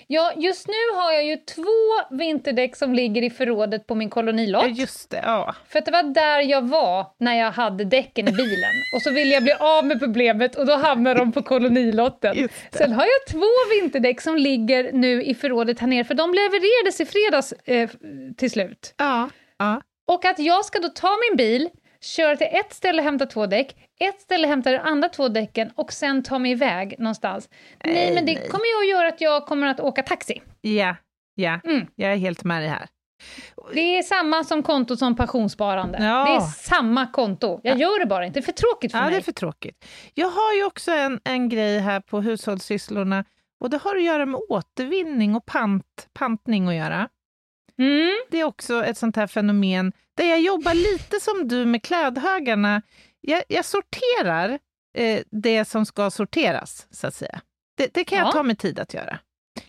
Ja, 0.06 0.32
just 0.36 0.68
nu 0.68 0.96
har 0.96 1.12
jag 1.12 1.24
ju 1.24 1.36
två 1.36 2.14
vinterdäck 2.16 2.76
som 2.76 2.94
ligger 2.94 3.22
i 3.22 3.30
förrådet 3.30 3.86
på 3.86 3.94
min 3.94 4.10
kolonilott. 4.10 4.62
Ja, 4.62 4.68
just 4.68 5.10
det. 5.10 5.20
Ja. 5.24 5.54
För 5.68 5.78
att 5.78 5.84
det 5.84 5.92
var 5.92 6.02
där 6.02 6.40
jag 6.40 6.68
var 6.68 7.06
när 7.18 7.34
jag 7.34 7.50
hade 7.50 7.84
däcken 7.84 8.28
i 8.28 8.32
bilen. 8.32 8.70
Och 8.94 9.02
så 9.02 9.10
ville 9.10 9.34
jag 9.34 9.42
bli 9.42 9.52
av 9.52 9.86
med 9.86 9.98
problemet 9.98 10.56
och 10.56 10.66
då 10.66 10.76
hamnade 10.76 11.18
de 11.18 11.32
på 11.32 11.42
kolonilotten. 11.42 12.48
Sen 12.70 12.92
har 12.92 13.04
jag 13.04 13.32
två 13.32 13.80
vinterdäck 13.80 14.20
som 14.20 14.36
ligger 14.36 14.92
nu 14.92 15.22
i 15.22 15.34
förrådet 15.34 15.80
här 15.80 15.86
nere, 15.86 16.04
för 16.04 16.14
de 16.14 16.34
levererades 16.34 17.00
i 17.00 17.06
fredags 17.06 17.52
eh, 17.52 17.90
till 18.36 18.50
slut. 18.50 18.94
Ja. 18.96 19.28
ja. 19.58 19.80
Och 20.06 20.24
att 20.24 20.38
jag 20.38 20.64
ska 20.64 20.78
då 20.78 20.88
ta 20.88 21.08
min 21.30 21.36
bil, 21.36 21.68
köra 22.04 22.36
till 22.36 22.46
ett 22.50 22.72
ställe 22.72 22.98
och 22.98 23.04
hämta 23.04 23.26
två 23.26 23.46
däck, 23.46 23.76
ett 24.00 24.20
ställe 24.20 24.46
hämta 24.48 24.70
de 24.72 24.78
andra 24.78 25.08
två 25.08 25.28
däcken 25.28 25.70
och 25.74 25.92
sen 25.92 26.22
ta 26.22 26.38
mig 26.38 26.50
iväg 26.52 26.94
någonstans. 26.98 27.48
Nej, 27.84 27.94
Nej, 27.94 28.14
men 28.14 28.26
det 28.26 28.32
nej. 28.34 28.48
kommer 28.48 28.64
ju 28.66 28.84
att 28.84 28.98
göra 28.98 29.08
att 29.08 29.20
jag 29.20 29.46
kommer 29.46 29.66
att 29.66 29.80
åka 29.80 30.02
taxi. 30.02 30.42
Ja, 30.60 30.96
ja. 31.34 31.60
Mm. 31.64 31.86
jag 31.94 32.12
är 32.12 32.16
helt 32.16 32.44
med 32.44 32.62
dig 32.62 32.68
här. 32.68 32.86
Det 33.72 33.98
är 33.98 34.02
samma 34.02 34.44
som 34.44 34.62
konto 34.62 34.96
som 34.96 35.16
pensionssparande. 35.16 35.98
Ja. 36.00 36.24
Det 36.24 36.32
är 36.34 36.40
samma 36.40 37.06
konto. 37.06 37.60
Jag 37.62 37.78
gör 37.78 38.00
det 38.00 38.06
bara 38.06 38.26
inte, 38.26 38.40
det 38.40 38.42
är 38.42 38.44
för 38.44 38.52
tråkigt 38.52 38.92
för 38.92 38.98
Ja, 38.98 39.04
mig. 39.04 39.10
det 39.12 39.16
är 39.16 39.22
för 39.22 39.32
tråkigt. 39.32 39.84
Jag 40.14 40.26
har 40.30 40.54
ju 40.54 40.64
också 40.64 40.92
en, 40.92 41.20
en 41.24 41.48
grej 41.48 41.78
här 41.78 42.00
på 42.00 42.20
hushållssysslorna 42.20 43.24
och 43.60 43.70
det 43.70 43.76
har 43.82 43.96
att 43.96 44.02
göra 44.02 44.26
med 44.26 44.40
återvinning 44.48 45.34
och 45.34 45.46
pant, 45.46 46.08
pantning 46.12 46.68
att 46.68 46.74
göra. 46.74 47.08
Mm. 47.78 48.12
Det 48.30 48.40
är 48.40 48.44
också 48.44 48.84
ett 48.84 48.98
sånt 48.98 49.16
här 49.16 49.26
fenomen 49.26 49.92
där 50.16 50.24
jag 50.24 50.40
jobbar 50.40 50.74
lite 50.74 51.20
som 51.20 51.48
du 51.48 51.66
med 51.66 51.82
klädhögarna. 51.82 52.82
Jag, 53.20 53.42
jag 53.48 53.64
sorterar 53.64 54.58
eh, 54.96 55.22
det 55.30 55.64
som 55.64 55.86
ska 55.86 56.10
sorteras, 56.10 56.86
så 56.90 57.06
att 57.06 57.14
säga. 57.14 57.40
Det, 57.76 57.94
det 57.94 58.04
kan 58.04 58.18
jag 58.18 58.26
Ja. 58.28 58.32
ta 58.32 58.42
mig 58.42 58.56
tid 58.56 58.78
att 58.78 58.94
göra. 58.94 59.18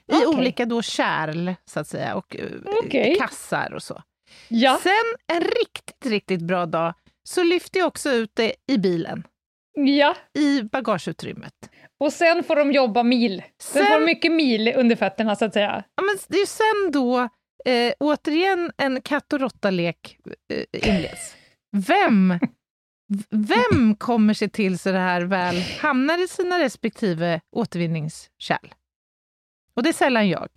I 0.08 0.16
Okej. 0.16 0.28
olika 0.28 0.66
då 0.66 0.82
kärl, 0.82 1.54
så 1.66 1.80
att 1.80 1.88
säga, 1.88 2.16
och 2.16 2.36
eh, 2.36 2.46
Okej. 2.84 3.16
kassar 3.20 3.74
och 3.74 3.84
så. 3.84 4.04
Ja. 4.48 4.80
Sen 4.84 5.36
en 5.38 5.42
riktigt, 5.42 6.06
riktigt 6.06 6.42
bra 6.42 6.66
dag 6.66 6.94
så 7.24 7.44
lyfter 7.44 7.80
jag 7.80 7.88
också 7.88 8.10
ut 8.12 8.32
det 8.34 8.54
i 8.68 8.78
bilen, 8.78 9.24
ja, 9.76 10.16
i 10.34 10.62
bagageutrymmet. 10.62 11.54
och 12.00 12.14
sen 12.14 12.44
får 12.44 12.56
de 12.56 12.72
jobba 12.72 13.04
mil. 13.04 13.44
Sen 13.62 13.84
Sen- 13.84 13.92
får 13.92 14.00
de 14.00 14.06
mycket 14.06 14.32
mil 14.32 14.74
under 14.76 14.96
fötterna, 14.96 15.36
så 15.36 15.46
att 15.46 15.54
säga. 15.54 15.84
Ja, 15.96 16.04
men 16.04 16.18
det 16.28 16.36
är 16.38 16.40
ju 16.40 16.46
sen 16.46 16.92
då 16.92 17.30
eh, 17.66 17.94
återigen 18.00 18.72
en 18.78 19.02
katt 19.02 19.34
och 19.34 19.40
råtta-lek 19.40 20.20
eh, 20.54 20.90
inleds. 20.90 21.36
Vem, 21.88 22.40
vem 23.30 23.96
kommer 23.96 24.34
se 24.34 24.48
till 24.50 24.80
så 24.80 24.92
det 24.92 25.00
här 25.00 25.22
väl 25.22 25.56
hamnar 25.80 26.24
i 26.24 26.28
sina 26.28 26.60
respektive 26.60 27.42
återvinningskärl? 27.52 28.74
Och 29.76 29.84
det 29.84 29.90
är 29.90 29.94
sällan 29.94 30.30
jag. 30.30 30.50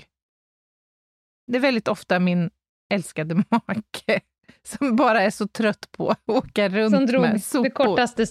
Det 1.46 1.56
är 1.58 1.60
väldigt 1.60 1.88
ofta 1.88 2.18
min 2.18 2.50
älskade 2.94 3.34
make 3.50 4.20
som 4.62 4.96
bara 4.96 5.22
är 5.22 5.30
så 5.30 5.48
trött 5.48 5.92
på 5.92 6.10
att 6.10 6.22
åka 6.26 6.68
runt 6.68 6.94
Som 6.96 7.06
drog 7.06 7.22
med 7.22 7.44
sopor. 7.44 7.64
det 7.64 7.70
kortaste 7.70 8.26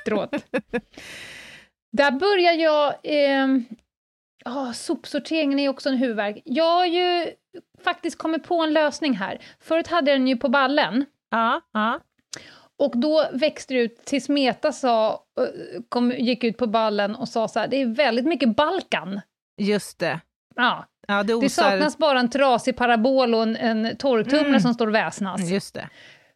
strået. 0.00 0.30
Där 1.92 2.10
börjar 2.10 2.52
jag... 2.52 2.94
ehm, 3.02 3.64
ja, 4.44 4.72
sopsorteringen 4.72 5.58
är 5.58 5.68
också 5.68 5.88
en 5.88 5.96
huvudvärk. 5.96 6.42
Jag 6.44 6.64
har 6.78 6.86
ju 6.86 7.30
faktiskt 7.84 8.18
kommit 8.18 8.44
på 8.44 8.62
en 8.62 8.72
lösning 8.72 9.14
här. 9.16 9.38
Förut 9.60 9.86
hade 9.88 10.10
jag 10.10 10.20
den 10.20 10.28
ju 10.28 10.36
på 10.36 10.48
ballen. 10.48 11.04
Ja, 11.30 11.60
ja. 11.72 12.00
Och 12.78 12.92
då 13.00 13.28
växte 13.32 13.74
det 13.74 13.80
ut 13.80 14.04
tills 14.04 14.28
Meta 14.28 14.72
sa, 14.72 15.24
kom, 15.88 16.10
gick 16.12 16.44
ut 16.44 16.56
på 16.56 16.66
ballen 16.66 17.14
och 17.14 17.28
sa 17.28 17.48
så 17.48 17.60
här, 17.60 17.68
det 17.68 17.76
är 17.76 17.86
väldigt 17.86 18.24
mycket 18.26 18.56
Balkan. 18.56 19.20
Just 19.60 19.98
det. 19.98 20.20
Ja, 20.56 20.86
Ja, 21.08 21.14
det, 21.14 21.22
det 21.22 21.34
osar... 21.34 21.48
saknas 21.62 21.98
bara 21.98 22.20
en 22.20 22.30
trasig 22.30 22.76
parabol 22.76 23.34
och 23.34 23.42
en, 23.42 23.56
en 23.56 23.96
torktumlare 23.96 24.48
Mm. 24.48 24.60
som 24.60 24.74
står 24.74 24.86
och 24.86 24.94
väsnas. 24.94 25.50
Just 25.50 25.74
det. 25.74 25.88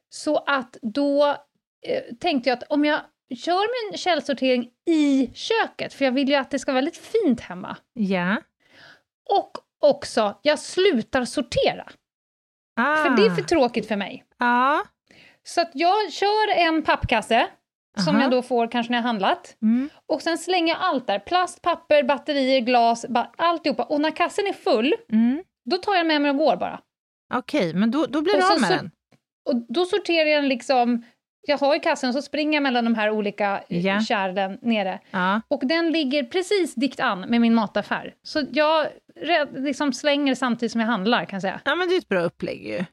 Så 0.08 0.36
att 0.36 0.76
då 0.82 1.26
eh, 1.86 2.14
tänkte 2.20 2.50
jag 2.50 2.56
att 2.56 2.62
om 2.68 2.84
jag 2.84 3.00
kör 3.34 3.90
min 3.90 3.98
källsortering 3.98 4.68
i 4.86 5.30
köket, 5.34 5.94
för 5.94 6.04
jag 6.04 6.12
vill 6.12 6.28
ju 6.28 6.34
att 6.34 6.50
det 6.50 6.58
ska 6.58 6.72
vara 6.72 6.80
väldigt 6.80 6.96
fint 7.06 7.40
hemma, 7.40 7.76
Ja. 7.92 8.36
och 9.30 9.52
också, 9.80 10.38
jag 10.42 10.58
slutar 10.58 11.24
sortera, 11.24 11.88
Ah. 12.80 12.96
för 12.96 13.10
det 13.10 13.26
är 13.26 13.30
för 13.30 13.42
tråkigt 13.42 13.88
för 13.88 13.96
mig. 13.96 14.24
Ja. 14.38 14.84
Så 15.42 15.60
att 15.60 15.70
jag 15.74 16.12
kör 16.12 16.50
en 16.56 16.82
pappkasse, 16.82 17.46
som 18.04 18.14
Aha. 18.14 18.22
jag 18.22 18.30
då 18.30 18.42
får 18.42 18.70
kanske 18.70 18.90
när 18.92 18.98
jag 18.98 19.02
handlat, 19.02 19.56
Mm. 19.62 19.88
och 20.06 20.22
sen 20.22 20.38
slänger 20.38 20.74
jag 20.74 20.82
allt 20.82 21.06
där, 21.06 21.18
plast, 21.18 21.62
papper, 21.62 22.02
batterier, 22.02 22.60
glas, 22.60 23.06
ba- 23.08 23.32
alltihopa. 23.38 23.82
Och 23.84 24.00
när 24.00 24.10
kassen 24.10 24.46
är 24.46 24.52
full, 24.52 24.94
Mm. 25.12 25.42
då 25.70 25.76
tar 25.76 25.94
jag 25.94 26.06
med 26.06 26.22
mig 26.22 26.30
och 26.30 26.36
går 26.36 26.56
bara. 26.56 26.80
Okej, 27.34 27.74
men 27.74 27.90
då, 27.90 28.06
då 28.06 28.22
blir 28.22 28.34
Och 28.34 28.40
du 28.40 28.52
av 28.54 28.60
med 28.60 28.70
den? 28.70 28.90
Och 29.48 29.66
då 29.68 29.84
sorterar 29.84 30.26
jag 30.28 30.42
den 30.42 30.48
liksom, 30.48 31.02
jag 31.48 31.59
har 31.59 31.74
ju 31.74 31.80
kassen, 31.80 32.12
så 32.12 32.22
springer 32.22 32.54
jag 32.54 32.62
mellan 32.62 32.85
de 32.85 32.94
här 32.94 33.11
olika 33.11 33.62
ja. 33.68 34.00
kärlen 34.00 34.59
nere. 34.62 35.00
Ja. 35.11 35.40
Och 35.48 35.66
den 35.66 35.92
ligger 35.92 36.22
precis 36.22 36.74
dikt 36.74 37.00
an 37.00 37.20
med 37.20 37.40
min 37.40 37.54
mataffär. 37.54 38.14
Så 38.22 38.42
jag 38.52 38.87
liksom 39.56 39.92
slänger 39.92 40.35
samtidigt 40.35 40.72
som 40.72 40.80
jag 40.80 40.88
handlar, 40.88 41.24
kan 41.24 41.37
jag 41.37 41.42
säga. 41.42 41.61
ja, 41.64 41.74
men 41.74 41.88
det 41.88 41.94
är 41.94 41.98
ett 41.98 42.09
bra 42.09 42.20
upplägg 42.20 42.66
ju. 42.66 42.85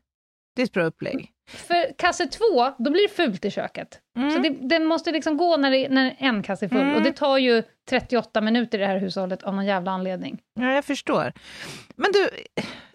Det 0.56 0.62
är 0.62 0.66
ett 0.66 0.74
bra 0.74 0.84
upplägg. 0.84 1.30
För 1.50 1.98
kasse 1.98 2.28
två, 2.28 2.74
då 2.78 2.92
blir 2.92 3.08
det 3.08 3.14
fult 3.14 3.46
i 3.46 3.52
köket. 3.52 4.00
Mm. 4.18 4.32
Så 4.32 4.40
det, 4.40 4.50
den 4.50 4.86
måste 4.86 5.12
liksom 5.12 5.38
gå 5.38 5.58
när, 5.58 5.72
det, 5.72 5.90
när 5.90 6.16
en 6.20 6.44
kasse 6.44 6.66
är 6.66 6.70
full. 6.70 6.82
Mm. 6.82 6.96
Och 6.96 7.02
det 7.02 7.12
tar 7.12 7.38
ju 7.38 7.64
38 7.90 8.42
minuter 8.42 8.78
i 8.78 8.82
det 8.82 8.88
här 8.88 8.98
hushållet 8.98 9.44
av 9.44 9.56
någon 9.56 9.66
jävla 9.66 9.92
anledning. 9.92 10.40
Ja, 10.60 10.74
jag 10.74 10.86
förstår. 10.86 11.34
Men 11.96 12.12
du, 12.12 12.30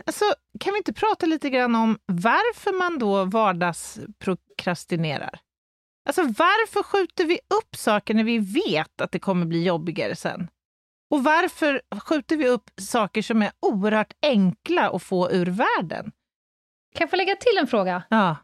alltså, 0.06 0.24
kan 0.60 0.72
vi 0.72 0.78
inte 0.78 0.92
prata 0.92 1.26
lite 1.26 1.50
grann 1.50 1.74
om 1.74 1.98
varför 2.06 2.78
man 2.78 2.98
då 2.98 3.24
vardagsprokrastinerar? 3.24 5.40
Alltså 6.08 6.22
varför 6.22 6.82
skjuter 6.82 7.24
vi 7.24 7.34
upp 7.34 7.76
saker 7.76 8.14
när 8.14 8.24
vi 8.24 8.38
vet 8.38 9.00
att 9.00 9.12
det 9.12 9.18
kommer 9.18 9.46
bli 9.46 9.64
jobbigare 9.64 10.16
sen? 10.16 10.48
Och 11.10 11.24
varför 11.24 11.82
skjuter 12.00 12.36
vi 12.36 12.48
upp 12.48 12.70
saker 12.80 13.22
som 13.22 13.42
är 13.42 13.50
oerhört 13.60 14.12
enkla 14.22 14.90
att 14.90 15.02
få 15.02 15.30
ur 15.30 15.46
världen? 15.46 16.04
Kan 16.94 17.04
jag 17.04 17.10
få 17.10 17.16
lägga 17.16 17.36
till 17.36 17.58
en 17.58 17.66
fråga? 17.66 18.02
Ja, 18.10 18.36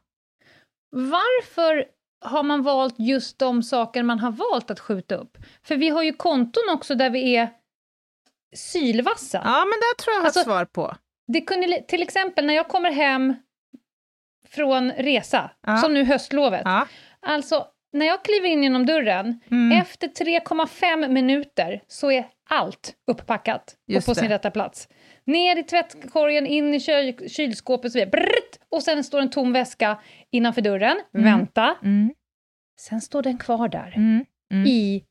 Varför 0.91 1.85
har 2.25 2.43
man 2.43 2.63
valt 2.63 2.95
just 2.99 3.39
de 3.39 3.63
saker 3.63 4.03
man 4.03 4.19
har 4.19 4.31
valt 4.33 4.71
att 4.71 4.81
skjuta 4.81 5.15
upp? 5.15 5.39
För 5.63 5.77
vi 5.77 5.89
har 5.89 6.03
ju 6.03 6.13
konton 6.13 6.63
också 6.73 6.95
där 6.95 7.11
vi 7.11 7.37
är 7.37 7.49
sylvassa. 8.57 9.43
ja 9.45 9.59
men 9.65 9.79
det 9.81 10.03
tror 10.03 10.15
jag 10.15 10.21
har 10.21 10.27
Alltså- 10.27 10.43
svar 10.45 10.65
på. 10.65 10.97
Det 11.33 11.41
kunde, 11.41 11.83
till 11.89 12.03
exempel 12.03 12.47
när 12.47 12.55
jag 12.55 12.69
kommer 12.69 12.91
hem 12.91 13.35
från 14.49 14.91
resa, 14.93 15.51
Ja. 15.67 15.77
som 15.77 15.95
nu 15.95 16.05
höstlovet. 16.05 16.63
Ja. 16.65 16.87
Alltså, 17.27 17.67
när 17.93 18.07
jag 18.07 18.25
kliver 18.25 18.49
in 18.49 18.63
genom 18.63 18.87
dörren, 18.87 19.41
Mm. 19.51 19.81
efter 19.81 20.09
3,5 20.09 21.09
minuter 21.09 21.83
så 21.87 22.11
är 22.11 22.27
allt 22.51 22.95
upppackat 23.11 23.77
Just 23.87 24.09
och 24.09 24.15
på 24.15 24.21
sin 24.21 24.29
det. 24.29 24.35
rätta 24.35 24.51
plats. 24.51 24.89
Ner 25.27 25.59
i 25.59 25.63
tvättkorgen, 25.63 26.47
in 26.47 26.75
i 26.75 26.81
kyl, 26.81 27.29
kylskåpet 27.31 27.85
och 27.85 27.93
så 27.93 27.99
vidare. 27.99 28.11
Brrrt! 28.11 28.59
och 28.69 28.83
sen 28.83 29.05
står 29.05 29.21
en 29.21 29.31
tom 29.31 29.53
väska 29.53 29.99
innanför 30.31 30.61
dörren. 30.61 31.01
Vänta. 31.13 31.77
Mm. 31.83 32.15
Sen 32.81 33.01
står 33.01 33.23
den 33.23 33.39
kvar 33.39 33.69
där 33.69 33.93
Mm. 33.97 34.25
Mm. 34.53 34.67
i 34.67 35.05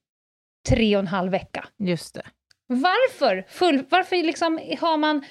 tre 0.69 0.95
och 0.95 0.99
en 0.99 1.07
halv 1.07 1.31
vecka. 1.31 1.65
Just 1.79 2.15
det. 2.15 2.21
Varför? 2.67 3.45
Full, 3.49 3.85
varför 3.89 4.15
liksom 4.15 4.59
har 4.79 4.97
man... 4.97 5.25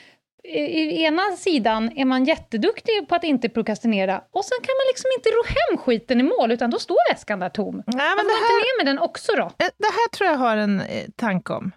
I 0.45 1.03
ena 1.03 1.23
sidan 1.37 1.93
är 1.97 2.05
man 2.05 2.25
jätteduktig 2.25 3.09
på 3.09 3.15
att 3.15 3.25
inte 3.25 3.49
prokrastinera 3.49 4.19
och 4.31 4.45
sen 4.45 4.59
kan 4.63 4.73
man 4.79 4.87
liksom 4.93 5.11
inte 5.19 5.29
ro 5.29 5.43
hem 5.47 5.79
skiten 5.79 6.21
i 6.21 6.23
mål, 6.23 6.53
utan 6.53 6.71
då 6.71 6.79
står 6.79 7.13
väskan 7.13 7.39
där 7.39 7.49
tom. 7.49 7.75
Nej, 7.77 7.85
men 7.87 7.99
Varför 7.99 8.17
det, 8.17 8.33
inte 8.33 8.45
här, 8.45 8.59
ner 8.79 8.85
med 8.85 8.87
den 8.87 8.99
också 8.99 9.33
då? 9.37 9.43
eh, 9.43 9.71
det 9.79 9.87
här 9.87 10.09
tror 10.09 10.31
jag 10.31 10.37
har 10.37 10.57
en 10.57 10.81
eh, 10.81 11.05
tanke 11.17 11.53
om. 11.53 11.73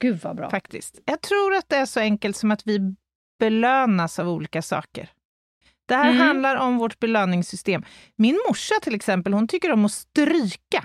Gud 0.00 0.20
vad 0.22 0.36
bra. 0.36 0.50
faktiskt. 0.50 1.00
Jag 1.04 1.20
tror 1.20 1.54
att 1.54 1.68
det 1.68 1.76
är 1.76 1.86
så 1.86 2.00
enkelt 2.00 2.36
som 2.36 2.50
att 2.50 2.66
vi 2.66 2.80
belönas 3.40 4.18
av 4.18 4.28
olika 4.28 4.62
saker. 4.62 5.10
Det 5.88 5.94
här 5.94 6.10
Mm. 6.10 6.20
handlar 6.26 6.56
om 6.56 6.78
vårt 6.78 6.98
belöningssystem. 6.98 7.84
Min 8.16 8.40
morsa 8.48 8.74
till 8.82 8.94
exempel, 8.94 9.32
hon 9.32 9.48
tycker 9.48 9.72
om 9.72 9.84
att 9.84 9.92
stryka. 9.92 10.84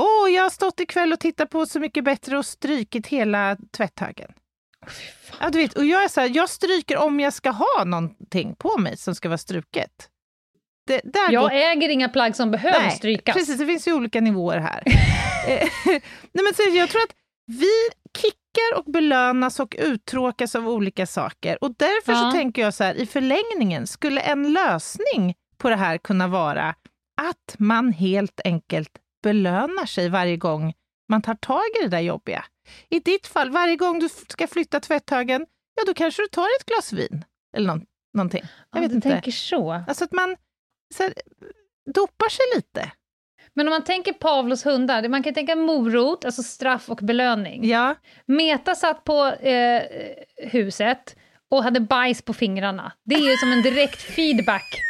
Åh, 0.00 0.30
jag 0.30 0.42
har 0.42 0.50
stått 0.50 0.80
ikväll 0.80 1.12
och 1.12 1.20
tittat 1.20 1.50
på 1.50 1.66
Så 1.66 1.80
mycket 1.80 2.04
bättre 2.04 2.38
och 2.38 2.46
strykit 2.46 3.06
hela 3.06 3.56
tvätthögen. 3.76 4.32
Ja, 5.40 5.50
du 5.50 5.58
vet, 5.58 5.72
och 5.72 5.84
jag 5.84 6.04
är 6.04 6.08
så 6.08 6.20
här, 6.20 6.30
jag 6.34 6.50
stryker 6.50 6.96
om 6.96 7.20
jag 7.20 7.32
ska 7.32 7.50
ha 7.50 7.84
någonting 7.84 8.54
på 8.58 8.78
mig 8.78 8.96
som 8.96 9.14
ska 9.14 9.28
vara 9.28 9.38
struket. 9.38 10.08
Det, 10.86 11.00
där 11.04 11.26
går 11.40 11.52
Jag 11.52 11.72
äger 11.72 11.88
inga 11.88 12.08
plagg 12.08 12.36
som 12.36 12.50
behöver 12.50 12.80
Nej, 12.80 12.90
strykas. 12.90 13.36
Precis, 13.36 13.58
det 13.58 13.66
finns 13.66 13.88
ju 13.88 13.92
olika 13.92 14.20
nivåer 14.20 14.58
här. 14.58 14.82
Eh, 15.48 15.68
Nej, 16.32 16.44
men 16.44 16.54
så 16.54 16.62
jag 16.76 16.88
tror 16.90 17.02
att 17.02 17.14
vi 17.46 17.70
kickar 18.16 18.78
och 18.78 18.84
belönas 18.92 19.60
och 19.60 19.74
uttråkas 19.78 20.54
av 20.54 20.68
olika 20.68 21.06
saker. 21.06 21.64
Och 21.64 21.74
därför 21.78 22.12
Ja. 22.12 22.18
så 22.18 22.32
tänker 22.32 22.62
jag 22.62 22.74
så 22.74 22.84
här, 22.84 22.94
i 22.94 23.06
förlängningen, 23.06 23.86
skulle 23.86 24.20
en 24.20 24.52
lösning 24.52 25.34
på 25.58 25.68
det 25.68 25.76
här 25.76 25.98
kunna 25.98 26.28
vara 26.28 26.68
att 27.22 27.54
man 27.58 27.92
helt 27.92 28.40
enkelt 28.44 28.90
belönar 29.22 29.86
sig 29.86 30.08
varje 30.08 30.36
gång 30.36 30.72
man 31.12 31.22
tar 31.22 31.34
tag 31.34 31.62
i 31.80 31.82
det 31.82 31.88
där 31.88 32.00
jobbiga. 32.00 32.44
I 32.88 32.98
ditt 32.98 33.26
fall, 33.26 33.50
varje 33.50 33.76
gång 33.76 33.98
du 33.98 34.08
ska 34.08 34.46
flytta 34.46 34.80
tvätthögen, 34.80 35.46
ja 35.74 35.82
då 35.86 35.94
kanske 35.94 36.22
du 36.22 36.28
tar 36.28 36.46
ett 36.60 36.66
glas 36.66 36.92
vin 36.92 37.24
eller 37.56 37.66
någon, 37.66 37.84
någonting. 38.14 38.42
Jag 38.70 38.78
ja, 38.78 38.80
vet 38.80 38.90
du 38.90 38.94
inte. 38.94 39.10
tänker 39.10 39.30
så. 39.30 39.72
Alltså 39.72 40.04
att 40.04 40.12
man 40.12 40.36
så 40.94 41.02
här, 41.02 41.12
dopar 41.94 42.28
sig 42.28 42.44
lite. 42.56 42.92
Men 43.54 43.68
om 43.68 43.70
man 43.70 43.84
tänker 43.84 44.12
Pavlos 44.12 44.66
hundar, 44.66 45.08
man 45.08 45.22
kan 45.22 45.34
tänka 45.34 45.56
morot, 45.56 46.24
alltså 46.24 46.42
straff 46.42 46.90
och 46.90 46.98
belöning. 47.02 47.68
Ja, 47.68 47.94
Meta 48.26 48.74
satt 48.74 49.04
på 49.04 49.26
eh, 49.26 49.82
huset 50.36 51.16
och 51.50 51.62
hade 51.62 51.80
bajs 51.80 52.22
på 52.22 52.32
fingrarna. 52.32 52.92
Det 53.04 53.14
är 53.14 53.30
ju 53.30 53.36
som 53.36 53.52
en 53.52 53.62
direkt 53.62 54.02
feedback 54.02 54.82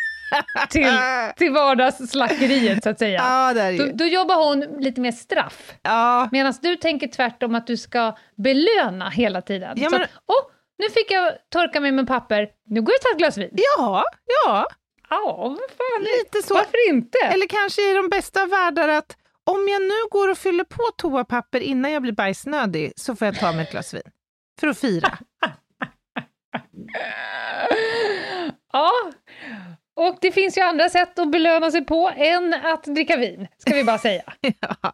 till, 0.71 0.87
till 1.37 1.53
vardagsslackeriet, 1.53 2.83
så 2.83 2.91
att 2.91 2.99
säga. 2.99 3.19
ja 3.19 3.53
det 3.55 3.61
är 3.63 3.79
Då, 3.79 3.91
då 3.95 4.05
jobbar 4.05 4.49
hon 4.49 4.61
lite 4.61 5.01
mer 5.01 5.13
straff. 5.13 5.73
Ja, 5.83 6.29
Medan 6.33 6.55
du 6.63 6.77
tänker 6.77 7.07
tvärtom 7.09 7.55
att 7.55 7.67
du 7.67 7.77
ska 7.77 8.17
belöna 8.37 9.11
hela 9.11 9.43
tiden. 9.43 9.73
Ja, 9.77 9.89
så 9.91 9.95
men- 9.97 10.03
att, 10.03 10.11
åh, 10.27 10.51
nu 10.79 10.91
fick 10.91 11.11
jag 11.11 11.33
torka 11.53 11.81
mig 11.81 11.93
med 11.93 12.07
papper, 12.07 12.49
nu 12.67 12.83
går 12.83 12.93
jag 12.93 12.99
och 12.99 13.03
tar 13.03 13.11
ett 13.11 13.19
glas 13.19 13.39
vin. 13.39 13.51
ja, 13.79 14.05
ja, 14.47 14.67
Ja, 15.11 15.37
vad 15.49 15.59
fan, 15.71 16.03
lite 16.19 16.49
så. 16.49 16.55
varför 16.55 16.89
inte? 16.89 17.19
Eller 17.19 17.47
kanske 17.47 17.91
i 17.91 17.95
de 17.95 18.09
bästa 18.09 18.43
av 18.43 18.49
världar 18.49 18.89
att 18.89 19.17
om 19.51 19.69
jag 19.69 19.83
nu 19.83 19.95
går 20.11 20.29
och 20.31 20.39
fyller 20.39 20.65
på 20.65 20.83
toapapper 20.97 21.61
innan 21.61 21.93
jag 21.93 22.03
blir 22.03 22.13
bajsnödig 22.13 22.93
så 22.97 23.17
får 23.17 23.27
jag 23.27 23.39
ta 23.39 23.53
mig 23.53 23.63
ett 23.63 23.71
glas 23.71 23.95
vin. 23.95 24.03
För 24.61 24.67
att 24.69 24.79
fira. 24.79 25.19
Det 30.23 30.33
finns 30.33 30.59
ju 30.59 30.63
andra 30.63 30.89
sätt 30.89 31.19
att 31.19 31.31
belöna 31.31 31.71
sig 31.71 31.85
på 31.85 32.13
än 32.17 32.55
att 32.55 32.85
dricka 32.85 33.17
vin, 33.17 33.49
ska 33.59 33.75
vi 33.75 33.85
bara 33.85 33.99
säga. 33.99 34.23
ja. 34.61 34.93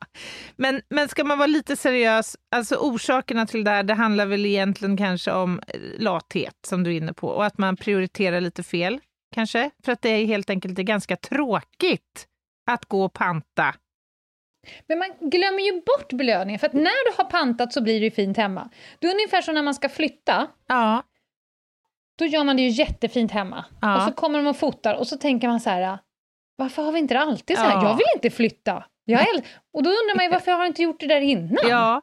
men, 0.57 0.83
men 0.88 1.09
ska 1.09 1.25
man 1.25 1.38
vara 1.38 1.47
lite 1.47 1.77
seriös, 1.77 2.37
alltså 2.51 2.77
orsakerna 2.77 3.47
till 3.47 3.64
det 3.64 3.71
här, 3.71 3.83
det 3.83 3.95
handlar 3.95 4.27
väl 4.27 4.47
egentligen 4.47 4.97
kanske 4.97 5.33
om 5.33 5.61
eh, 5.67 5.81
lathet 5.99 6.55
som 6.67 6.85
du 6.85 6.93
är 6.93 6.97
inne 6.97 7.12
på 7.12 7.29
och 7.29 7.45
att 7.45 7.59
man 7.59 7.77
prioriterar 7.77 8.41
lite 8.41 8.62
fel 8.62 9.01
kanske. 9.35 9.71
För 9.85 9.93
att 9.93 10.03
det 10.03 10.09
är 10.09 10.25
helt 10.25 10.51
enkelt 10.51 10.77
det 10.77 10.83
är 10.83 10.85
ganska 10.85 11.17
tråkigt 11.17 12.27
att 12.71 12.85
gå 12.85 13.05
och 13.05 13.12
panta. 13.12 13.75
Men 14.87 14.99
man 14.99 15.31
glömmer 15.31 15.62
ju 15.62 15.73
bort 15.73 16.12
belöningen, 16.12 16.59
för 16.59 16.67
att 16.67 16.73
när 16.73 17.11
du 17.11 17.23
har 17.23 17.31
pantat 17.31 17.73
så 17.73 17.83
blir 17.83 18.01
det 18.01 18.11
fint 18.11 18.37
hemma. 18.37 18.71
Det 18.99 19.07
är 19.07 19.14
ungefär 19.14 19.43
som 19.43 19.55
när 19.55 19.62
man 19.62 19.75
ska 19.75 19.88
flytta, 19.88 20.47
Ja, 20.67 21.03
då 22.19 22.25
gör 22.27 22.45
man 22.45 22.57
det 22.57 22.63
ju 22.63 22.69
jättefint 22.69 23.31
hemma. 23.33 23.65
Ja. 23.81 23.97
Och 23.97 24.03
så 24.03 24.13
kommer 24.13 24.39
de 24.39 24.47
och 24.49 24.57
fotar 24.57 24.95
och 24.95 25.07
så 25.07 25.17
tänker 25.17 25.49
man 25.49 25.61
så 25.61 25.71
här, 25.71 25.99
varför 26.57 26.83
har 26.83 26.93
vi 26.93 26.99
inte 26.99 27.15
det 27.15 27.21
alltid 27.21 27.57
så 27.57 27.63
här? 27.63 27.73
Ja. 27.75 27.89
Jag 27.89 27.95
vill 27.97 28.07
inte 28.15 28.31
flytta. 28.31 28.85
Jag 29.05 29.21
äl- 29.21 29.43
och 29.73 29.83
då 29.83 29.91
undrar 29.91 30.17
man 30.17 30.25
ju 30.25 30.31
varför 30.31 30.53
har 30.53 30.59
jag 30.59 30.67
inte 30.67 30.83
gjort 30.83 31.01
det 31.01 31.07
där 31.07 31.21
innan? 31.21 31.57
ja. 31.69 32.03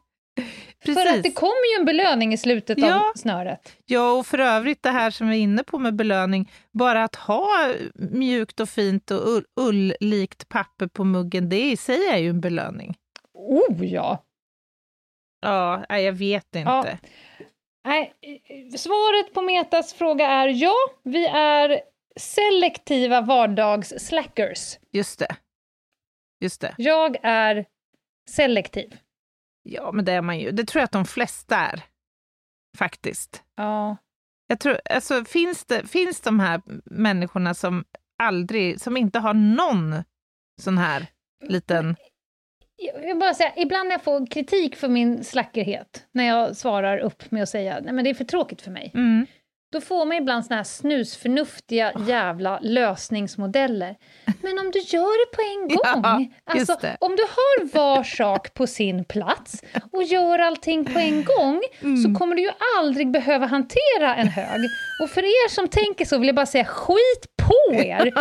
Precis. 0.86 1.04
För 1.10 1.17
att 1.17 1.23
det 1.23 1.32
kommer 1.32 1.75
ju 1.75 1.80
en 1.80 1.86
belöning 1.86 2.34
i 2.34 2.38
slutet 2.38 2.78
Ja. 2.78 2.95
av 3.10 3.13
snöret. 3.15 3.78
Ja, 3.86 4.12
och 4.12 4.25
för 4.28 4.39
övrigt 4.39 4.84
det 4.84 4.89
här 4.91 5.12
som 5.12 5.30
vi 5.30 5.38
är 5.38 5.41
inne 5.41 5.63
på 5.63 5.80
med 5.80 5.95
belöning, 5.95 6.51
bara 6.71 7.04
att 7.04 7.15
ha 7.15 7.47
mjukt 7.95 8.60
och 8.60 8.69
fint 8.69 9.12
och 9.12 9.28
ull, 9.28 9.45
ull-likt 9.62 10.49
papper 10.49 10.88
på 10.88 11.04
muggen, 11.04 11.49
det 11.49 11.62
i 11.71 11.78
sig 11.78 12.08
är 12.08 12.17
ju 12.17 12.30
en 12.30 12.41
belöning. 12.41 12.95
Oh 13.34 13.86
ja! 13.86 14.23
Ja, 15.41 15.97
jag 15.99 16.13
vet 16.13 16.56
inte. 16.56 16.60
Ja. 16.69 16.86
Nej, 17.85 18.13
svaret 18.77 19.33
på 19.33 19.41
Metas 19.41 19.93
fråga 19.93 20.27
är 20.27 20.47
ja, 20.47 20.75
vi 21.03 21.25
är 21.25 21.81
selektiva 22.15 23.21
vardags-slackers. 23.21 24.79
Just 24.91 25.19
det. 25.19 25.35
Just 26.39 26.61
det. 26.61 26.75
Jag 26.77 27.17
är 27.23 27.65
selektiv. 28.29 28.97
Ja, 29.63 29.91
men 29.91 30.05
det 30.05 30.11
är 30.11 30.21
man 30.21 30.39
ju. 30.39 30.51
Det 30.51 30.65
tror 30.65 30.79
jag 30.79 30.85
att 30.85 30.91
de 30.91 31.05
flesta 31.05 31.55
är, 31.55 31.83
faktiskt. 32.77 33.43
Ja. 33.55 33.97
Jag 34.47 34.59
tror, 34.59 34.79
alltså, 34.89 35.25
finns, 35.25 35.65
det, 35.65 35.87
finns 35.87 36.21
de 36.21 36.39
här 36.39 36.61
människorna 36.85 37.53
som 37.53 37.85
aldrig, 38.23 38.81
som 38.81 38.97
inte 38.97 39.19
har 39.19 39.33
någon 39.33 40.03
sån 40.61 40.77
här 40.77 41.07
liten... 41.43 41.95
Jag 42.77 43.01
vill 43.01 43.17
bara 43.17 43.33
säga, 43.33 43.53
ibland 43.57 43.88
när 43.88 43.93
jag 43.93 44.03
får 44.03 44.25
kritik 44.25 44.75
för 44.75 44.88
min 44.88 45.23
slackerhet, 45.23 46.05
när 46.11 46.27
jag 46.27 46.55
svarar 46.55 46.97
upp 46.97 47.31
med 47.31 47.43
att 47.43 47.49
säga 47.49 47.79
nej 47.83 47.93
men 47.93 48.03
det 48.03 48.09
är 48.09 48.13
för 48.13 48.25
tråkigt 48.25 48.61
för 48.61 48.71
mig, 48.71 48.91
Mm 48.93 49.25
då 49.71 49.82
får 49.82 50.06
man 50.06 50.17
ibland 50.17 50.45
såna 50.45 50.56
här 50.56 50.63
snusförnuftiga 50.63 51.91
jävla 52.08 52.60
lösningsmodeller. 52.62 53.95
Men 54.41 54.60
om 54.60 54.71
du 54.71 54.80
gör 54.80 55.25
det 55.32 55.36
på 55.36 55.41
en 55.41 55.67
gång, 55.78 56.34
Ja, 56.45 56.54
alltså 56.54 56.78
om 56.99 57.15
du 57.15 57.23
har 57.23 57.65
var 57.73 58.04
sak 58.04 58.54
på 58.54 58.67
sin 58.67 59.06
plats 59.06 59.63
och 59.91 60.04
gör 60.04 60.39
allting 60.39 60.86
på 60.86 60.99
en 60.99 61.23
gång, 61.23 61.62
Mm. 61.82 61.97
så 62.04 62.19
kommer 62.19 62.36
du 62.36 62.41
ju 62.41 62.49
aldrig 62.80 63.12
behöva 63.12 63.45
hantera 63.45 64.15
en 64.15 64.28
hög. 64.28 64.62
Och 65.04 65.10
för 65.10 65.21
er 65.23 65.49
som 65.49 65.67
tänker 65.67 66.06
så 66.06 66.17
vill 66.17 66.28
jag 66.28 66.36
bara 66.36 66.45
säga, 66.45 66.65
skit 66.65 67.25
på 67.47 67.73
er! 67.84 68.13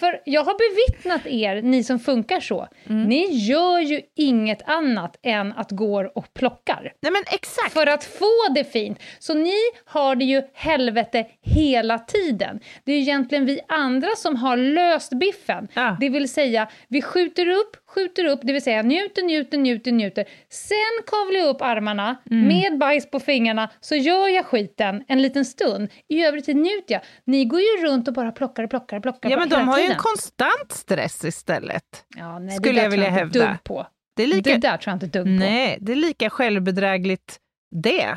För 0.00 0.20
jag 0.24 0.44
har 0.44 0.54
bevittnat 0.58 1.26
er, 1.26 1.62
ni 1.62 1.84
som 1.84 1.98
funkar 1.98 2.40
så. 2.40 2.68
Mm. 2.88 3.02
Ni 3.04 3.26
gör 3.32 3.80
ju 3.80 4.00
inget 4.16 4.68
annat 4.68 5.16
än 5.22 5.52
att 5.52 5.70
gå 5.70 6.10
och 6.14 6.34
plockar. 6.34 6.92
Nej, 7.02 7.12
men 7.12 7.22
exakt! 7.32 7.72
För 7.72 7.86
att 7.86 8.04
få 8.04 8.48
det 8.54 8.64
fint. 8.64 8.98
Så 9.18 9.34
ni 9.34 9.54
har 9.84 10.14
det 10.14 10.24
ju 10.24 10.42
helvete 10.76 11.26
hela 11.42 11.98
tiden. 11.98 12.60
Det 12.84 12.92
är 12.92 12.98
egentligen 12.98 13.46
vi 13.46 13.60
andra 13.68 14.08
som 14.16 14.36
har 14.36 14.56
löst 14.56 15.12
biffen. 15.20 15.68
Ja. 15.74 15.96
Det 16.00 16.08
vill 16.08 16.28
säga, 16.28 16.68
vi 16.88 17.02
skjuter 17.02 17.48
upp, 17.48 17.76
skjuter 17.88 18.24
upp, 18.24 18.40
det 18.42 18.52
vill 18.52 18.62
säga 18.62 18.82
njuter, 18.82 19.22
njuter, 19.22 19.58
njuter, 19.58 19.92
njuter. 19.92 20.24
Sen 20.50 21.04
kavlar 21.06 21.40
jag 21.40 21.48
upp 21.48 21.62
armarna 21.62 22.16
Mm. 22.30 22.48
med 22.48 22.78
bajs 22.78 23.10
på 23.10 23.20
fingrarna, 23.20 23.70
så 23.80 23.94
gör 23.94 24.28
jag 24.28 24.46
skiten 24.46 25.04
en 25.08 25.22
liten 25.22 25.44
stund. 25.44 25.88
I 26.08 26.22
övrigt 26.24 26.46
njuter 26.46 26.94
jag. 26.94 27.00
Ni 27.26 27.44
går 27.44 27.60
ju 27.60 27.86
runt 27.86 28.08
och 28.08 28.14
bara 28.14 28.32
plockar, 28.32 28.66
plockar, 28.66 29.00
plockar 29.00 29.30
Ja, 29.30 29.38
men 29.38 29.48
de 29.48 29.68
har 29.68 29.76
ju 29.78 29.82
en 29.84 29.88
tiden. 29.88 30.02
konstant 30.02 30.72
stress 30.72 31.24
istället. 31.24 31.82
Ja, 32.16 32.38
nej, 32.38 32.56
skulle 32.56 32.82
jag 32.82 32.90
vilja 32.90 33.06
jag 33.06 33.12
hävda. 33.12 33.58
på. 33.64 33.86
Det 34.16 34.22
är 34.22 34.26
lika, 34.26 34.50
Det 34.50 34.56
där 34.56 34.76
tror 34.76 34.90
jag 34.92 34.96
inte 35.04 35.18
dugg 35.18 35.24
på. 35.26 35.30
nej, 35.30 35.78
det 35.80 35.92
är 35.92 35.96
lika 35.96 36.30
självbedrägligt 36.30 37.38
det 37.82 38.16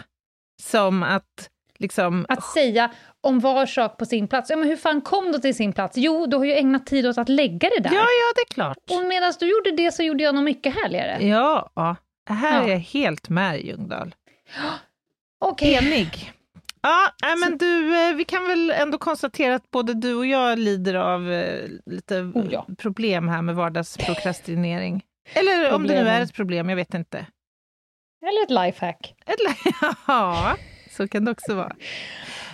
som 0.62 1.04
att 1.04 1.50
liksom... 1.80 2.26
Att 2.30 2.44
säga 2.44 2.92
om 3.22 3.39
var 3.39 3.65
sak 3.65 3.98
på 3.98 4.06
sin 4.06 4.28
plats. 4.28 4.50
Ja, 4.50 4.56
men 4.56 4.68
hur 4.68 4.76
fan 4.78 5.02
kom 5.02 5.32
du 5.32 5.39
till 5.39 5.56
sin 5.56 5.74
plats? 5.74 5.98
Jo, 5.98 6.26
du 6.26 6.38
har 6.38 6.46
ju 6.46 6.54
ägnat 6.54 6.86
tid 6.86 7.08
åt 7.08 7.18
att 7.18 7.30
lägga 7.30 7.70
det 7.78 7.80
där. 7.84 7.89
Ja, 7.96 8.02
ja, 8.02 8.34
det 8.36 8.42
är 8.42 8.54
klart. 8.54 8.78
Och 8.92 9.06
medan 9.08 9.34
du 9.39 9.50
gjorde 9.52 9.72
det 9.72 9.92
så 9.92 10.04
gjorde 10.04 10.24
jag 10.24 10.36
något 10.36 10.44
mycket 10.44 10.76
härligare. 10.76 11.28
Ja, 11.28 11.72
ja. 11.76 11.96
här 12.30 12.62
Ja. 12.62 12.65
är 12.68 12.70
jag 12.72 12.78
helt 12.80 13.30
med 13.30 13.62
Ljungdahl. 13.65 14.15
Okej. 15.46 15.74
Enig. 15.74 16.32
Ja, 16.82 17.10
nej, 17.22 17.36
men 17.38 17.58
du, 17.58 17.96
eh, 18.10 18.15
vi 18.15 18.24
kan 18.26 18.48
väl 18.48 18.72
ändå 18.72 18.98
konstatera 18.98 19.56
att 19.56 19.72
både 19.72 19.94
du 19.94 20.15
och 20.15 20.26
jag 20.26 20.60
lider 20.60 20.96
av 20.96 21.32
eh, 21.32 21.68
lite 21.86 22.20
Oh, 22.22 22.48
ja. 22.52 22.65
problem 22.78 23.28
här 23.28 23.42
med 23.42 23.56
vardagsprokrastinering. 23.56 25.04
Eller 25.34 25.72
om 25.74 25.88
det 25.88 26.04
nu 26.04 26.10
är 26.10 26.22
ett 26.22 26.34
problem, 26.34 26.70
jag 26.70 26.76
vet 26.76 26.94
inte. 26.94 27.26
Eller 28.28 28.44
ett 28.44 28.65
lifehack. 28.65 29.15
Eller, 29.26 29.74
ja, 30.08 30.56
så 31.00 31.08
kan 31.08 31.26
det 31.26 31.32
också 31.32 31.56
vara. 31.56 31.76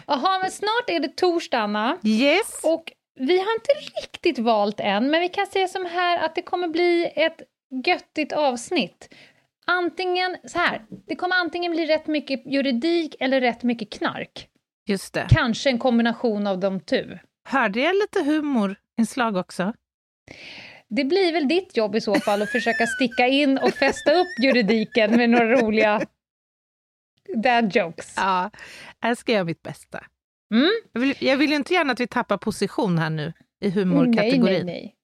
Jaha, 0.07 0.39
men 0.41 0.51
snart 0.51 0.89
är 0.89 0.99
det 0.99 1.15
torsdag, 1.15 1.59
Anna. 1.59 1.97
Yes. 2.03 2.59
Och 2.63 2.91
vi 3.19 3.37
har 3.39 3.53
inte 3.55 3.71
riktigt 3.97 4.39
valt 4.39 4.79
än, 4.79 5.11
men 5.11 5.21
vi 5.21 5.29
kan 5.29 5.47
säga 5.47 5.67
som 5.67 5.85
här 5.85 6.25
att 6.25 6.35
det 6.35 6.41
kommer 6.41 6.67
bli 6.67 7.11
ett 7.15 7.41
göttigt 7.85 8.33
avsnitt. 8.33 9.13
Antingen 9.67 10.37
så 10.43 10.59
här, 10.59 10.81
det 11.07 11.15
kommer 11.15 11.35
antingen 11.35 11.71
bli 11.71 11.85
rätt 11.85 12.07
mycket 12.07 12.45
juridik 12.45 13.15
eller 13.19 13.41
rätt 13.41 13.63
mycket 13.63 13.89
knark. 13.91 14.47
Just 14.87 15.13
det. 15.13 15.27
Kanske 15.29 15.69
en 15.69 15.79
kombination 15.79 16.47
av 16.47 16.59
de 16.59 16.79
tu. 16.79 17.19
Hörde 17.47 17.79
jag 17.79 17.95
lite 17.95 18.23
humorinslag 18.23 19.37
också? 19.37 19.73
Det 20.87 21.03
blir 21.03 21.33
väl 21.33 21.47
ditt 21.47 21.77
jobb 21.77 21.95
i 21.95 22.01
så 22.01 22.15
fall 22.15 22.41
att 22.41 22.51
försöka 22.51 22.87
sticka 22.87 23.27
in 23.27 23.57
och 23.57 23.73
fästa 23.73 24.13
upp 24.13 24.43
juridiken 24.43 25.17
med 25.17 25.29
några 25.29 25.61
roliga 25.61 26.01
dad 27.35 27.75
jokes. 27.75 28.13
Ja, 28.17 28.51
jag 29.01 29.17
ska 29.17 29.31
göra 29.31 29.43
mitt 29.43 29.61
bästa. 29.63 30.03
Mm? 30.53 30.69
Jag 30.93 31.01
vill, 31.01 31.15
jag 31.19 31.37
vill 31.37 31.53
inte 31.53 31.73
gärna 31.73 31.93
att 31.93 31.99
vi 31.99 32.07
tappar 32.07 32.37
position 32.37 32.97
här 32.97 33.09
nu 33.09 33.23
i 33.27 33.33
Nej, 33.59 33.69
humorkategorin. 33.71 34.41
nej, 34.43 34.63
nej. 34.65 34.95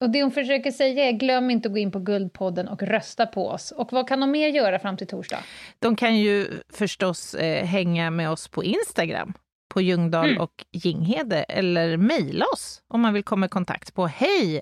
Och 0.00 0.10
det 0.10 0.22
hon 0.22 0.30
försöker 0.32 0.70
säga 0.70 1.04
är 1.08 1.12
glöm 1.12 1.50
inte 1.50 1.68
att 1.68 1.74
gå 1.74 1.78
in 1.78 1.92
på 1.92 1.98
Guldpodden 1.98 2.68
och 2.68 2.82
rösta 2.82 3.26
på 3.26 3.48
oss. 3.48 3.70
Och 3.70 3.92
vad 3.92 4.08
kan 4.08 4.20
de 4.20 4.30
mer 4.30 4.48
göra 4.48 4.78
fram 4.78 4.96
till 4.96 5.06
torsdag? 5.06 5.38
De 5.78 5.96
kan 5.96 6.16
ju 6.18 6.48
förstås 6.72 7.34
eh, 7.34 7.64
hänga 7.66 8.10
med 8.10 8.30
oss 8.30 8.48
på 8.48 8.64
Instagram, 8.64 9.34
på 9.74 9.80
Ljungdahl 9.80 10.28
Mm. 10.30 10.40
och 10.40 10.64
Ginghede, 10.72 11.42
eller 11.42 11.96
mejla 11.96 12.44
oss 12.54 12.82
om 12.88 13.00
man 13.00 13.14
vill 13.14 13.24
komma 13.24 13.46
i 13.46 13.48
kontakt 13.48 13.94
på 13.94 14.06
hej 14.06 14.60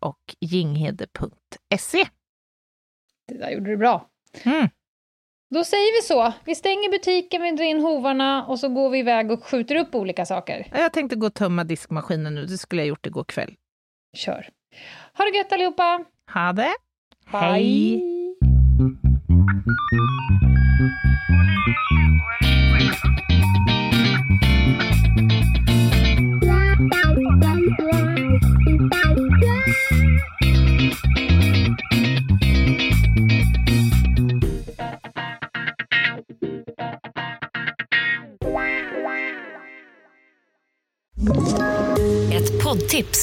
och 0.00 0.34
ginghede.se. 0.40 2.04
Det 3.28 3.34
där 3.38 3.50
gjorde 3.50 3.70
du 3.70 3.76
bra. 3.76 4.08
Mm. 4.42 4.68
Då 5.54 5.64
säger 5.64 6.02
vi 6.02 6.06
så. 6.06 6.32
Vi 6.44 6.54
stänger 6.54 6.90
butiken, 6.90 7.42
vi 7.42 7.50
drar 7.50 7.64
in 7.64 7.80
hovarna 7.80 8.46
och 8.46 8.58
så 8.58 8.68
går 8.68 8.90
vi 8.90 8.98
iväg 8.98 9.30
och 9.30 9.44
skjuter 9.44 9.74
upp 9.74 9.94
olika 9.94 10.26
saker. 10.26 10.66
Jag 10.72 10.92
tänkte 10.92 11.16
gå 11.16 11.26
och 11.26 11.34
tömma 11.34 11.64
diskmaskinen 11.64 12.34
nu, 12.34 12.46
det 12.46 12.58
skulle 12.58 12.82
jag 12.82 12.88
gjort 12.88 13.06
igår 13.06 13.24
kväll. 13.24 13.54
Kör. 14.16 14.48
Ha 15.18 15.24
det 15.24 15.38
gött 15.38 15.52
allihopa! 15.52 16.04
Ha 16.34 16.52
det! 16.52 16.74
Bye! 17.32 17.40
Hej. 17.40 18.02